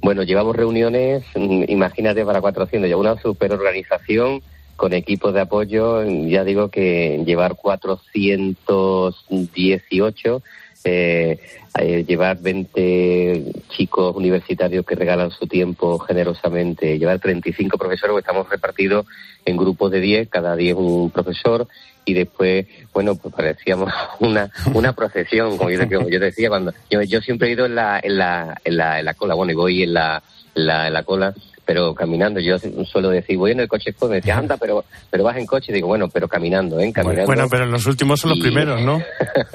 Bueno, 0.00 0.22
llevamos 0.22 0.56
reuniones, 0.56 1.22
mm, 1.34 1.64
imagínate, 1.68 2.24
para 2.24 2.40
400, 2.40 2.88
ya 2.88 2.96
una 2.96 3.20
superorganización 3.20 4.40
con 4.74 4.94
equipos 4.94 5.34
de 5.34 5.42
apoyo, 5.42 6.02
ya 6.02 6.44
digo 6.44 6.70
que 6.70 7.22
llevar 7.26 7.56
418, 7.56 10.42
eh, 10.84 11.38
eh, 11.78 12.04
llevar 12.06 12.38
20 12.40 13.52
chicos 13.70 14.14
universitarios 14.14 14.84
que 14.84 14.94
regalan 14.94 15.30
su 15.30 15.46
tiempo 15.46 15.98
generosamente, 16.00 16.98
llevar 16.98 17.18
35 17.18 17.78
profesores, 17.78 18.16
estamos 18.18 18.48
repartidos 18.48 19.06
en 19.44 19.56
grupos 19.56 19.90
de 19.90 20.00
10, 20.00 20.28
cada 20.28 20.54
10 20.54 20.76
un 20.76 21.10
profesor, 21.10 21.66
y 22.04 22.14
después, 22.14 22.66
bueno, 22.92 23.14
pues 23.14 23.34
parecíamos 23.34 23.92
una, 24.20 24.50
una 24.74 24.92
procesión, 24.92 25.56
como 25.56 25.70
yo, 25.70 25.78
decía, 26.20 26.48
cuando 26.48 26.72
yo, 26.90 27.02
yo 27.02 27.20
siempre 27.20 27.48
he 27.48 27.52
ido 27.52 27.66
en 27.66 27.74
la, 27.74 28.00
en 28.02 28.18
la, 28.18 28.60
en 28.64 28.76
la, 28.76 28.98
en 28.98 29.04
la 29.04 29.14
cola, 29.14 29.34
bueno, 29.34 29.52
y 29.52 29.56
voy 29.56 29.82
en 29.84 29.94
la, 29.94 30.22
en 30.54 30.66
la, 30.66 30.88
en 30.88 30.92
la 30.92 31.02
cola, 31.04 31.34
pero 31.64 31.94
caminando, 31.94 32.40
yo 32.40 32.56
suelo 32.84 33.10
decir, 33.10 33.36
voy 33.38 33.52
en 33.52 33.60
el 33.60 33.68
coche, 33.68 33.92
pues 33.92 34.10
me 34.10 34.16
decía, 34.16 34.36
anda, 34.38 34.56
pero, 34.56 34.84
pero 35.10 35.24
vas 35.24 35.36
en 35.36 35.46
coche, 35.46 35.72
digo, 35.72 35.86
bueno, 35.88 36.08
pero 36.08 36.26
caminando, 36.28 36.80
¿eh? 36.80 36.92
Caminando. 36.92 37.26
Bueno, 37.26 37.46
pero 37.50 37.66
los 37.66 37.86
últimos 37.86 38.20
son 38.20 38.30
los 38.30 38.38
Y- 38.38 38.42
primeros, 38.42 38.80
¿no? 38.82 39.00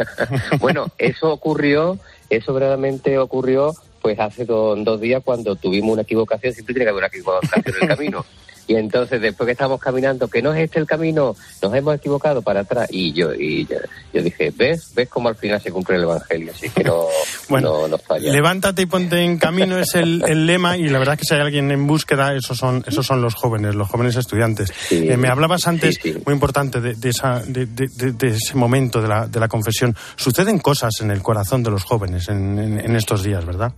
Bueno, 0.60 0.88
eso 0.98 1.32
ocurrió, 1.32 1.98
eso 2.30 2.54
verdaderamente 2.54 3.17
ocurrió 3.17 3.74
pues 4.02 4.20
hace 4.20 4.46
do- 4.46 4.76
dos 4.78 5.02
días 5.02 5.22
cuando 5.26 5.56
tuvimos 5.56 5.91
una 5.91 6.04
equivocación, 6.04 6.54
siempre 6.54 6.74
tiene 6.74 6.86
que 6.86 6.89
haber 6.91 7.00
una 7.04 7.08
equivocación 7.08 7.63
en 7.65 7.82
el 7.89 7.96
camino. 7.98 8.26
Y 8.67 8.75
entonces 8.75 9.21
después 9.21 9.45
que 9.45 9.53
estábamos 9.53 9.80
caminando, 9.80 10.27
que 10.27 10.41
no 10.41 10.53
es 10.53 10.62
este 10.65 10.80
el 10.80 10.86
camino, 10.86 11.36
nos 11.62 11.73
hemos 11.73 11.95
equivocado 11.95 12.41
para 12.41 12.60
atrás. 12.62 12.88
Y 12.91 13.13
yo 13.13 13.34
y 13.34 13.65
yo, 13.65 13.77
yo 14.13 14.21
dije, 14.21 14.51
¿ves? 14.56 14.93
¿Ves 14.93 15.08
cómo 15.10 15.30
al 15.30 15.36
final 15.36 15.62
se 15.62 15.71
cumple 15.71 15.95
el 15.95 16.03
Evangelio? 16.03 16.51
Así 16.53 16.69
que 16.69 16.84
no, 16.84 17.06
no, 17.62 17.88
no 17.88 17.97
falla. 17.97 18.32
Levántate 18.32 18.82
y 18.82 18.86
ponte 18.86 19.21
en 19.21 19.38
camino 19.38 19.77
es 19.80 19.95
el, 19.95 20.21
el 20.27 20.45
lema 20.45 20.75
y 20.77 20.89
la 20.89 20.99
verdad 20.99 21.13
es 21.13 21.19
que 21.21 21.25
si 21.25 21.34
hay 21.36 21.41
alguien 21.41 21.71
en 21.71 21.88
búsqueda, 21.88 22.36
esos 22.36 22.58
son, 22.58 22.84
esos 22.86 23.06
son 23.06 23.21
los 23.21 23.36
jóvenes, 23.36 23.73
los 23.75 23.88
jóvenes 23.88 24.15
estudiantes. 24.17 24.71
Eh, 24.91 25.15
me 25.17 25.30
hablabas 25.30 25.65
antes, 25.67 25.97
muy 26.25 26.34
importante, 26.34 26.82
de, 26.82 26.95
de 26.95 27.10
esa, 27.10 27.39
de, 27.41 27.65
de- 27.67 27.88
de- 27.88 28.12
de 28.12 28.27
ese 28.27 28.56
momento 28.56 29.01
de 29.01 29.08
la, 29.08 29.27
de 29.27 29.39
la 29.39 29.47
confesión. 29.47 29.95
Suceden 30.17 30.60
cosas 30.60 30.91
en 31.01 31.12
el 31.12 31.21
corazón 31.21 31.63
de 31.63 31.71
los 31.71 31.84
jóvenes 31.84 32.27
en, 32.27 32.60
en- 32.60 32.80
en 32.80 32.95
estos 32.97 33.23
días, 33.23 33.45
¿verdad? 33.45 33.71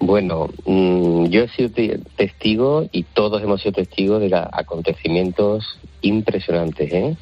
Bueno, 0.00 0.48
mm, 0.64 1.26
yo 1.26 1.42
he 1.44 1.48
sido 1.48 1.70
te- 1.70 2.00
testigo 2.16 2.86
y 2.90 3.02
todos 3.02 3.42
hemos 3.42 3.60
sido 3.60 3.72
testigos 3.74 4.20
de 4.20 4.34
acontecimientos 4.34 5.78
impresionantes, 6.00 6.90
¿eh? 6.92 7.16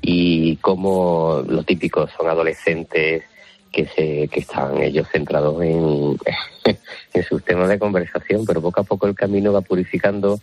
Y 0.00 0.56
como 0.56 1.42
lo 1.46 1.64
típico 1.64 2.08
son 2.16 2.28
adolescentes 2.28 3.24
que, 3.72 3.86
se, 3.86 4.28
que 4.28 4.40
están 4.40 4.80
ellos 4.82 5.08
centrados 5.12 5.60
en, 5.62 6.16
en 7.14 7.22
sus 7.24 7.44
temas 7.44 7.68
de 7.68 7.78
conversación, 7.80 8.44
pero 8.46 8.62
poco 8.62 8.80
a 8.82 8.84
poco 8.84 9.08
el 9.08 9.14
camino 9.16 9.52
va 9.52 9.60
purificando. 9.60 10.38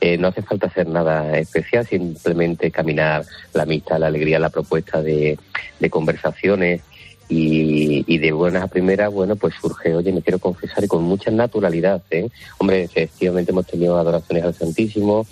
Eh, 0.00 0.18
no 0.18 0.28
hace 0.28 0.42
falta 0.42 0.66
hacer 0.68 0.86
nada 0.86 1.38
especial, 1.38 1.86
simplemente 1.86 2.70
caminar 2.70 3.24
la 3.52 3.62
amistad, 3.64 3.98
la 3.98 4.06
alegría, 4.08 4.38
la 4.38 4.50
propuesta 4.50 5.02
de, 5.02 5.38
de 5.80 5.90
conversaciones 5.90 6.82
y, 7.28 8.04
y, 8.06 8.18
de 8.18 8.32
buenas 8.32 8.62
a 8.62 8.68
primeras, 8.68 9.12
bueno, 9.12 9.36
pues 9.36 9.54
surge, 9.60 9.94
oye, 9.94 10.12
me 10.12 10.22
quiero 10.22 10.38
confesar 10.38 10.84
y 10.84 10.88
con 10.88 11.02
mucha 11.02 11.30
naturalidad, 11.30 12.02
¿eh? 12.10 12.28
Hombre, 12.58 12.84
efectivamente 12.84 13.50
hemos 13.50 13.66
tenido 13.66 13.98
adoraciones 13.98 14.44
al 14.44 14.54
Santísimo, 14.54 15.26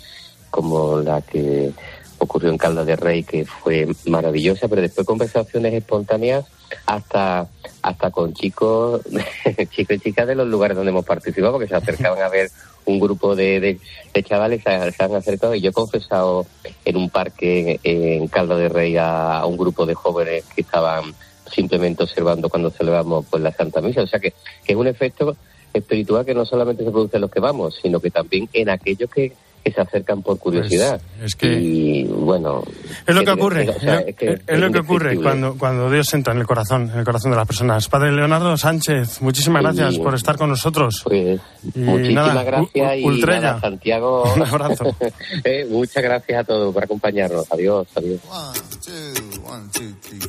como 0.49 0.99
la 0.99 1.21
que 1.21 1.71
ocurrió 2.17 2.49
en 2.49 2.57
Calda 2.57 2.83
de 2.85 2.95
Rey, 2.95 3.23
que 3.23 3.45
fue 3.45 3.87
maravillosa, 4.05 4.67
pero 4.67 4.81
después 4.81 5.07
conversaciones 5.07 5.73
espontáneas 5.73 6.45
hasta 6.85 7.47
hasta 7.81 8.11
con 8.11 8.33
chicos, 8.33 9.01
chicos 9.69 9.97
y 9.97 9.99
chicas 9.99 10.27
de 10.27 10.35
los 10.35 10.47
lugares 10.47 10.75
donde 10.75 10.91
hemos 10.91 11.05
participado, 11.05 11.53
porque 11.53 11.67
se 11.67 11.75
acercaban 11.75 12.21
a 12.21 12.29
ver 12.29 12.49
un 12.85 12.99
grupo 12.99 13.35
de, 13.35 13.79
de, 14.13 14.23
chavales, 14.23 14.63
se, 14.63 15.03
han 15.03 15.15
acercado 15.15 15.55
y 15.55 15.61
yo 15.61 15.69
he 15.69 15.73
confesado 15.73 16.45
en 16.83 16.97
un 16.97 17.09
parque 17.09 17.79
en 17.83 18.27
Calda 18.27 18.57
de 18.57 18.69
Rey 18.69 18.95
a 18.97 19.45
un 19.45 19.57
grupo 19.57 19.85
de 19.85 19.93
jóvenes 19.93 20.45
que 20.55 20.61
estaban 20.61 21.13
simplemente 21.55 22.03
observando 22.03 22.49
cuando 22.49 22.69
celebramos 22.69 23.25
pues 23.29 23.41
la 23.41 23.51
Santa 23.51 23.81
Misa. 23.81 24.01
O 24.01 24.07
sea 24.07 24.19
que, 24.19 24.31
que 24.65 24.73
es 24.73 24.75
un 24.75 24.87
efecto 24.87 25.35
espiritual 25.73 26.25
que 26.25 26.33
no 26.33 26.45
solamente 26.45 26.83
se 26.83 26.91
produce 26.91 27.17
en 27.17 27.21
los 27.21 27.31
que 27.31 27.39
vamos, 27.39 27.79
sino 27.81 27.99
que 27.99 28.11
también 28.11 28.49
en 28.53 28.69
aquellos 28.69 29.09
que, 29.09 29.33
que 29.65 29.71
se 29.71 29.81
acercan 29.81 30.21
por 30.21 30.37
curiosidad. 30.37 31.01
Pues 31.17 31.25
es 31.25 31.35
que 31.35 31.47
y 31.47 32.03
bueno, 32.05 32.63
es 33.05 33.15
lo 33.15 33.23
que 33.23 33.31
ocurre, 33.31 33.69
o 33.69 33.79
sea, 33.79 33.99
es, 33.99 34.15
que 34.15 34.39
es, 34.45 34.59
lo 34.59 34.71
que 34.71 34.79
ocurre 34.79 35.17
cuando 35.17 35.57
cuando 35.57 35.89
Dios 35.89 36.13
entra 36.13 36.33
en 36.33 36.39
el 36.39 36.45
corazón, 36.45 36.89
en 36.93 36.99
el 36.99 37.05
corazón 37.05 37.31
de 37.31 37.37
las 37.37 37.47
personas. 37.47 37.87
Padre 37.89 38.11
Leonardo 38.11 38.55
Sánchez, 38.57 39.21
muchísimas 39.21 39.63
gracias 39.63 39.97
por 39.97 40.13
estar 40.13 40.37
con 40.37 40.49
nosotros. 40.49 41.01
Pues 41.03 41.41
y 41.73 41.79
muchísimas 41.79 42.27
nada, 42.27 42.43
gracias 42.43 42.97
y 42.97 43.21
nada, 43.21 43.59
Santiago. 43.59 44.23
Un 44.35 44.43
abrazo. 44.43 44.95
eh, 45.43 45.65
muchas 45.69 46.03
gracias 46.03 46.39
a 46.39 46.43
todos 46.43 46.73
por 46.73 46.83
acompañarnos. 46.83 47.51
Adiós, 47.51 47.87
adiós. 47.95 48.21
One, 48.29 48.59
two, 48.85 49.41
one, 49.49 49.69
two, 49.73 49.95
three, 50.01 50.19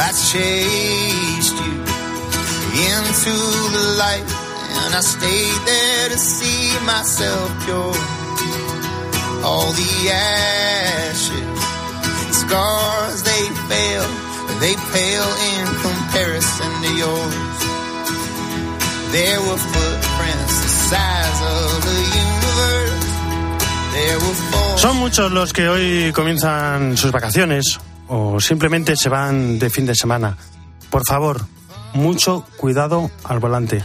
I 0.00 0.12
chased 0.12 1.58
you 1.58 1.74
into 2.94 3.34
the 3.74 3.84
light, 3.98 4.28
and 4.86 4.94
I 4.94 5.00
stayed 5.02 5.60
there 5.66 6.08
to 6.10 6.18
see 6.18 6.70
myself 6.86 7.50
pure. 7.64 7.98
All 9.42 9.72
the 9.72 9.94
ashes, 10.14 11.58
scars, 12.30 13.22
they 13.24 13.44
fail, 13.66 14.06
they 14.62 14.74
pale 14.94 15.30
in 15.50 15.66
comparison 15.82 16.70
to 16.84 16.90
yours. 16.94 17.58
There 19.10 19.40
were 19.50 19.58
footprints 19.58 20.54
the 20.62 20.72
size 20.94 21.40
of 21.42 21.74
the 21.90 22.00
universe. 22.22 23.06
There 23.98 24.18
were 24.22 24.38
four. 24.46 24.78
Son 24.78 24.96
muchos 24.98 25.32
los 25.32 25.52
que 25.52 25.68
hoy 25.68 26.12
comienzan 26.12 26.96
sus 26.96 27.10
vacaciones 27.10 27.80
o 28.08 28.40
simplemente 28.40 28.96
se 28.96 29.08
van 29.08 29.58
de 29.58 29.70
fin 29.70 29.86
de 29.86 29.94
semana. 29.94 30.36
Por 30.90 31.06
favor, 31.06 31.46
mucho 31.92 32.44
cuidado 32.56 33.10
al 33.24 33.38
volante. 33.38 33.84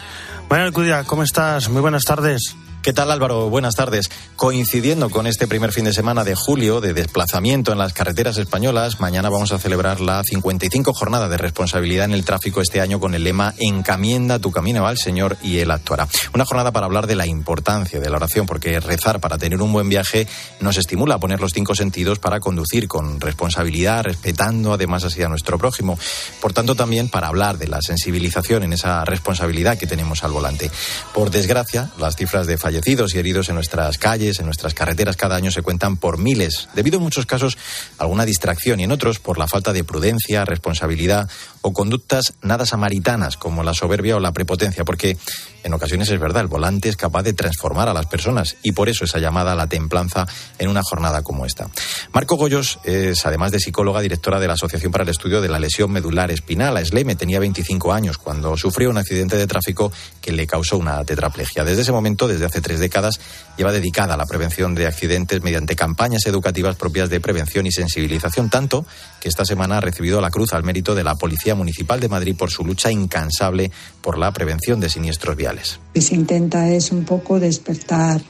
Manuel 0.49 0.67
Alcudia, 0.67 1.03
¿cómo 1.03 1.23
estás? 1.23 1.69
Muy 1.69 1.81
buenas 1.81 2.03
tardes. 2.03 2.55
¿Qué 2.83 2.91
tal 2.91 3.11
Álvaro? 3.11 3.49
Buenas 3.49 3.75
tardes. 3.75 4.11
Coincidiendo 4.35 5.09
con 5.09 5.25
este 5.25 5.47
primer 5.47 5.71
fin 5.71 5.85
de 5.85 5.93
semana 5.93 6.25
de 6.25 6.35
julio 6.35 6.81
de 6.81 6.93
desplazamiento 6.93 7.71
en 7.71 7.77
las 7.77 7.93
carreteras 7.93 8.37
españolas, 8.37 8.99
mañana 8.99 9.29
vamos 9.29 9.53
a 9.53 9.57
celebrar 9.57 10.01
la 10.01 10.21
55 10.21 10.93
jornada 10.93 11.29
de 11.29 11.37
responsabilidad 11.37 12.03
en 12.03 12.11
el 12.11 12.25
tráfico 12.25 12.59
este 12.59 12.81
año 12.81 12.99
con 12.99 13.15
el 13.15 13.23
lema 13.23 13.53
Encamienda 13.57 14.39
tu 14.39 14.51
camino 14.51 14.85
al 14.85 14.97
Señor 14.97 15.37
y 15.41 15.59
Él 15.59 15.71
actuará. 15.71 16.09
Una 16.35 16.43
jornada 16.43 16.73
para 16.73 16.85
hablar 16.85 17.07
de 17.07 17.15
la 17.15 17.25
importancia 17.25 18.01
de 18.01 18.09
la 18.09 18.17
oración, 18.17 18.45
porque 18.45 18.77
rezar 18.81 19.21
para 19.21 19.37
tener 19.37 19.61
un 19.61 19.71
buen 19.71 19.87
viaje 19.87 20.27
nos 20.59 20.75
estimula 20.75 21.15
a 21.15 21.19
poner 21.21 21.39
los 21.39 21.53
cinco 21.53 21.75
sentidos 21.75 22.19
para 22.19 22.41
conducir 22.41 22.89
con 22.89 23.21
responsabilidad, 23.21 24.03
respetando 24.03 24.73
además 24.73 25.05
así 25.05 25.23
a 25.23 25.29
nuestro 25.29 25.57
prójimo. 25.57 25.97
Por 26.41 26.51
tanto, 26.51 26.75
también 26.75 27.07
para 27.07 27.27
hablar 27.27 27.57
de 27.57 27.69
la 27.69 27.81
sensibilización 27.81 28.63
en 28.63 28.73
esa 28.73 29.05
responsabilidad 29.05 29.77
que 29.77 29.87
tenemos 29.87 30.25
al 30.25 30.33
volante. 30.33 30.69
Por 31.13 31.31
desgracia, 31.31 31.89
las 31.97 32.17
cifras 32.17 32.45
de 32.45 32.57
y 32.73 33.17
heridos 33.17 33.49
en 33.49 33.55
nuestras 33.55 33.97
calles, 33.97 34.39
en 34.39 34.45
nuestras 34.45 34.73
carreteras 34.73 35.15
cada 35.15 35.35
año 35.35 35.51
se 35.51 35.61
cuentan 35.61 35.97
por 35.97 36.17
miles, 36.17 36.69
debido 36.73 36.97
en 36.97 37.03
muchos 37.03 37.25
casos 37.25 37.57
a 37.97 38.03
alguna 38.03 38.25
distracción 38.25 38.79
y 38.79 38.83
en 38.83 38.91
otros 38.91 39.19
por 39.19 39.37
la 39.37 39.47
falta 39.47 39.73
de 39.73 39.83
prudencia, 39.83 40.45
responsabilidad 40.45 41.29
o 41.63 41.73
conductas 41.73 42.33
nada 42.41 42.65
samaritanas 42.65 43.37
como 43.37 43.63
la 43.63 43.73
soberbia 43.73 44.17
o 44.17 44.19
la 44.19 44.33
prepotencia, 44.33 44.83
porque 44.83 45.17
en 45.63 45.73
ocasiones 45.73 46.09
es 46.09 46.19
verdad, 46.19 46.41
el 46.41 46.47
volante 46.47 46.89
es 46.89 46.97
capaz 46.97 47.23
de 47.23 47.33
transformar 47.33 47.87
a 47.87 47.93
las 47.93 48.05
personas 48.05 48.57
y 48.63 48.73
por 48.73 48.89
eso 48.89 49.05
esa 49.05 49.19
llamada 49.19 49.53
a 49.53 49.55
la 49.55 49.67
templanza 49.67 50.27
en 50.59 50.69
una 50.69 50.83
jornada 50.83 51.23
como 51.23 51.45
esta. 51.45 51.69
Marco 52.11 52.35
Goyos 52.35 52.79
es, 52.83 53.25
además 53.25 53.51
de 53.51 53.59
psicóloga, 53.59 54.01
directora 54.01 54.41
de 54.41 54.47
la 54.47 54.53
Asociación 54.53 54.91
para 54.91 55.05
el 55.05 55.09
Estudio 55.09 55.41
de 55.41 55.47
la 55.47 55.59
Lesión 55.59 55.91
Medular 55.91 56.31
Espinal, 56.31 56.75
ASLEME, 56.75 57.15
tenía 57.15 57.39
25 57.39 57.93
años 57.93 58.17
cuando 58.17 58.57
sufrió 58.57 58.89
un 58.89 58.97
accidente 58.97 59.37
de 59.37 59.47
tráfico 59.47 59.91
que 60.21 60.33
le 60.33 60.45
causó 60.45 60.77
una 60.77 61.03
tetraplegia. 61.05 61.63
Desde 61.63 61.83
ese 61.83 61.93
momento, 61.93 62.27
desde 62.27 62.45
hace 62.45 62.59
tres 62.59 62.79
décadas, 62.79 63.21
lleva 63.57 63.71
dedicada 63.71 64.15
a 64.15 64.17
la 64.17 64.25
prevención 64.25 64.75
de 64.75 64.85
accidentes 64.85 65.41
mediante 65.43 65.77
campañas 65.77 66.25
educativas 66.25 66.75
propias 66.75 67.09
de 67.09 67.21
prevención 67.21 67.65
y 67.65 67.71
sensibilización, 67.71 68.49
tanto 68.49 68.85
que 69.21 69.29
esta 69.29 69.45
semana 69.45 69.77
ha 69.77 69.81
recibido 69.81 70.19
la 70.19 70.29
Cruz 70.29 70.53
al 70.53 70.63
mérito 70.63 70.93
de 70.93 71.05
la 71.05 71.15
Policía 71.15 71.52
Municipal 71.55 71.99
de 71.99 72.09
Madrid 72.09 72.35
por 72.35 72.49
su 72.49 72.63
lucha 72.63 72.91
incansable 72.91 73.71
por 74.01 74.17
la 74.17 74.31
prevención 74.31 74.79
de 74.79 74.89
siniestros 74.89 75.35
viales. 75.35 75.79
Lo 75.87 75.93
que 75.93 76.01
se 76.01 76.15
intenta 76.15 76.69
es 76.69 76.91
un 76.91 77.05
poco 77.05 77.39
despertar 77.39 78.21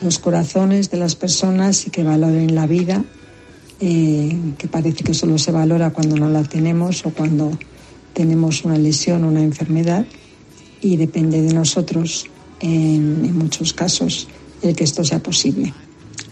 los 0.00 0.18
corazones 0.18 0.90
de 0.90 0.98
las 0.98 1.14
personas 1.14 1.86
y 1.86 1.90
que 1.90 2.02
valoren 2.02 2.54
la 2.54 2.66
vida, 2.66 3.04
eh, 3.80 4.36
que 4.58 4.68
parece 4.68 5.04
que 5.04 5.14
solo 5.14 5.38
se 5.38 5.52
valora 5.52 5.90
cuando 5.90 6.16
no 6.16 6.28
la 6.28 6.42
tenemos 6.42 7.04
o 7.06 7.10
cuando 7.10 7.56
tenemos 8.12 8.64
una 8.64 8.78
lesión 8.78 9.24
o 9.24 9.28
una 9.28 9.42
enfermedad 9.42 10.06
y 10.80 10.96
depende 10.96 11.42
de 11.42 11.54
nosotros 11.54 12.26
en, 12.60 13.24
en 13.24 13.38
muchos 13.38 13.72
casos 13.72 14.28
el 14.62 14.76
que 14.76 14.84
esto 14.84 15.04
sea 15.04 15.20
posible. 15.20 15.72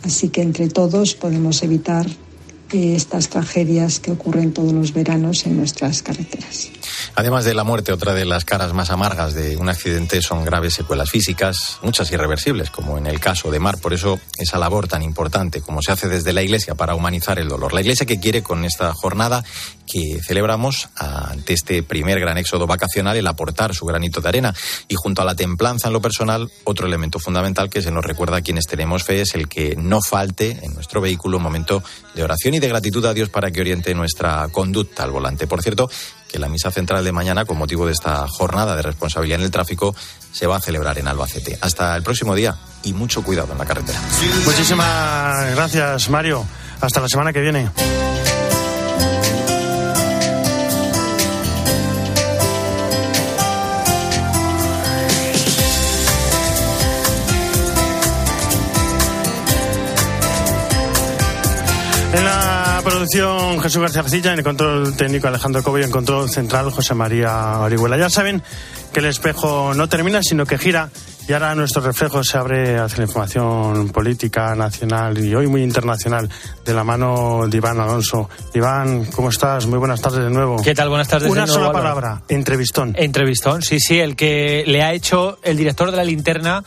Así 0.02 0.28
que 0.28 0.42
entre 0.42 0.68
todos 0.68 1.14
podemos 1.14 1.62
evitar 1.62 2.07
estas 2.74 3.28
tragedias 3.28 4.00
que 4.00 4.12
ocurren 4.12 4.52
todos 4.52 4.72
los 4.72 4.92
veranos 4.92 5.46
en 5.46 5.56
nuestras 5.56 6.02
carreteras. 6.02 6.70
Además 7.14 7.44
de 7.44 7.54
la 7.54 7.64
muerte, 7.64 7.92
otra 7.92 8.14
de 8.14 8.24
las 8.24 8.44
caras 8.44 8.72
más 8.72 8.90
amargas 8.90 9.34
de 9.34 9.56
un 9.56 9.68
accidente 9.68 10.22
son 10.22 10.44
graves 10.44 10.74
secuelas 10.74 11.10
físicas, 11.10 11.78
muchas 11.82 12.10
irreversibles, 12.12 12.70
como 12.70 12.98
en 12.98 13.06
el 13.06 13.20
caso 13.20 13.50
de 13.50 13.60
Mar. 13.60 13.78
Por 13.78 13.92
eso 13.92 14.18
esa 14.38 14.58
labor 14.58 14.88
tan 14.88 15.02
importante 15.02 15.60
como 15.60 15.82
se 15.82 15.92
hace 15.92 16.08
desde 16.08 16.32
la 16.32 16.42
Iglesia 16.42 16.74
para 16.74 16.94
humanizar 16.94 17.38
el 17.38 17.48
dolor. 17.48 17.72
La 17.72 17.80
Iglesia 17.80 18.06
que 18.06 18.20
quiere 18.20 18.42
con 18.42 18.64
esta 18.64 18.92
jornada 18.92 19.44
que 19.86 20.20
celebramos 20.26 20.88
ante 20.96 21.52
este 21.52 21.82
primer 21.82 22.18
gran 22.18 22.38
éxodo 22.38 22.66
vacacional 22.66 23.16
el 23.16 23.26
aportar 23.26 23.74
su 23.74 23.84
granito 23.84 24.20
de 24.20 24.28
arena. 24.28 24.54
Y 24.88 24.94
junto 24.94 25.22
a 25.22 25.24
la 25.24 25.34
templanza 25.34 25.88
en 25.88 25.92
lo 25.92 26.00
personal, 26.00 26.50
otro 26.64 26.86
elemento 26.86 27.18
fundamental 27.18 27.68
que 27.68 27.82
se 27.82 27.90
nos 27.90 28.04
recuerda 28.04 28.38
a 28.38 28.42
quienes 28.42 28.66
tenemos 28.66 29.04
fe 29.04 29.20
es 29.20 29.34
el 29.34 29.48
que 29.48 29.76
no 29.76 30.00
falte 30.00 30.58
en 30.62 30.74
nuestro 30.74 31.00
vehículo 31.00 31.36
un 31.36 31.42
momento 31.42 31.82
de 32.14 32.22
oración 32.22 32.54
y 32.54 32.60
de 32.60 32.68
gratitud 32.68 33.04
a 33.04 33.14
Dios 33.14 33.28
para 33.28 33.50
que 33.50 33.60
oriente 33.60 33.94
nuestra 33.94 34.48
conducta 34.50 35.02
al 35.04 35.10
volante. 35.10 35.46
Por 35.46 35.62
cierto, 35.62 35.90
que 36.33 36.38
la 36.38 36.49
misa 36.49 36.71
central 36.71 37.05
de 37.05 37.12
mañana, 37.12 37.45
con 37.45 37.59
motivo 37.59 37.87
de 37.87 37.92
esta 37.92 38.27
jornada 38.27 38.75
de 38.75 38.83
responsabilidad 38.83 39.38
en 39.38 39.45
el 39.45 39.51
tráfico, 39.51 39.95
se 40.33 40.47
va 40.47 40.57
a 40.57 40.61
celebrar 40.61 40.99
en 40.99 41.07
Albacete. 41.07 41.59
Hasta 41.61 41.95
el 41.95 42.03
próximo 42.03 42.35
día 42.35 42.57
y 42.83 42.95
mucho 42.95 43.23
cuidado 43.23 43.53
en 43.53 43.59
la 43.59 43.66
carretera. 43.66 44.01
Muchísimas 44.47 45.55
gracias, 45.55 46.09
Mario. 46.09 46.45
Hasta 46.81 47.01
la 47.01 47.09
semana 47.09 47.33
que 47.33 47.40
viene. 47.40 47.71
Producción 63.02 63.60
Jesús 63.60 63.82
García 63.82 64.00
Arcilla, 64.02 64.32
en 64.32 64.38
el 64.38 64.44
control 64.44 64.96
técnico 64.96 65.26
Alejandro 65.26 65.60
Cobo 65.64 65.76
y 65.76 65.82
en 65.82 65.90
control 65.90 66.30
central 66.30 66.70
José 66.70 66.94
María 66.94 67.58
Orihuela. 67.58 67.96
Ya 67.96 68.08
saben 68.08 68.40
que 68.92 69.00
el 69.00 69.06
espejo 69.06 69.74
no 69.74 69.88
termina, 69.88 70.22
sino 70.22 70.46
que 70.46 70.56
gira 70.56 70.88
y 71.28 71.32
ahora 71.32 71.52
nuestro 71.56 71.82
reflejo 71.82 72.22
se 72.22 72.38
abre 72.38 72.78
hacia 72.78 72.98
la 72.98 73.04
información 73.04 73.88
política 73.88 74.54
nacional 74.54 75.18
y 75.18 75.34
hoy 75.34 75.48
muy 75.48 75.64
internacional 75.64 76.28
de 76.64 76.74
la 76.74 76.84
mano 76.84 77.48
de 77.48 77.56
Iván 77.56 77.80
Alonso. 77.80 78.30
Iván, 78.54 79.06
¿cómo 79.06 79.30
estás? 79.30 79.66
Muy 79.66 79.80
buenas 79.80 80.00
tardes 80.00 80.22
de 80.22 80.30
nuevo. 80.30 80.62
¿Qué 80.62 80.72
tal? 80.72 80.88
Buenas 80.88 81.08
tardes 81.08 81.28
Una 81.28 81.40
de 81.40 81.48
nuevo, 81.48 81.54
sola 81.54 81.70
Álvaro. 81.70 81.96
palabra, 81.96 82.22
entrevistón. 82.28 82.94
Entrevistón, 82.96 83.62
sí, 83.62 83.80
sí, 83.80 83.98
el 83.98 84.14
que 84.14 84.62
le 84.64 84.80
ha 84.84 84.92
hecho 84.92 85.38
el 85.42 85.56
director 85.56 85.90
de 85.90 85.96
la 85.96 86.04
linterna 86.04 86.62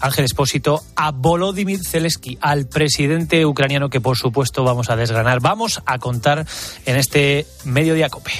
Ángel 0.00 0.24
Espósito, 0.24 0.82
a 0.96 1.10
Volodymyr 1.10 1.80
Zelensky, 1.84 2.38
al 2.40 2.66
presidente 2.66 3.44
ucraniano 3.46 3.88
que 3.88 4.00
por 4.00 4.16
supuesto 4.16 4.64
vamos 4.64 4.90
a 4.90 4.96
desgranar, 4.96 5.40
vamos 5.40 5.82
a 5.86 5.98
contar 5.98 6.46
en 6.86 6.96
este 6.96 7.46
Mediodía 7.64 8.08
Cope. 8.08 8.32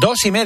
Dos 0.00 0.24
y 0.26 0.30
media. 0.30 0.36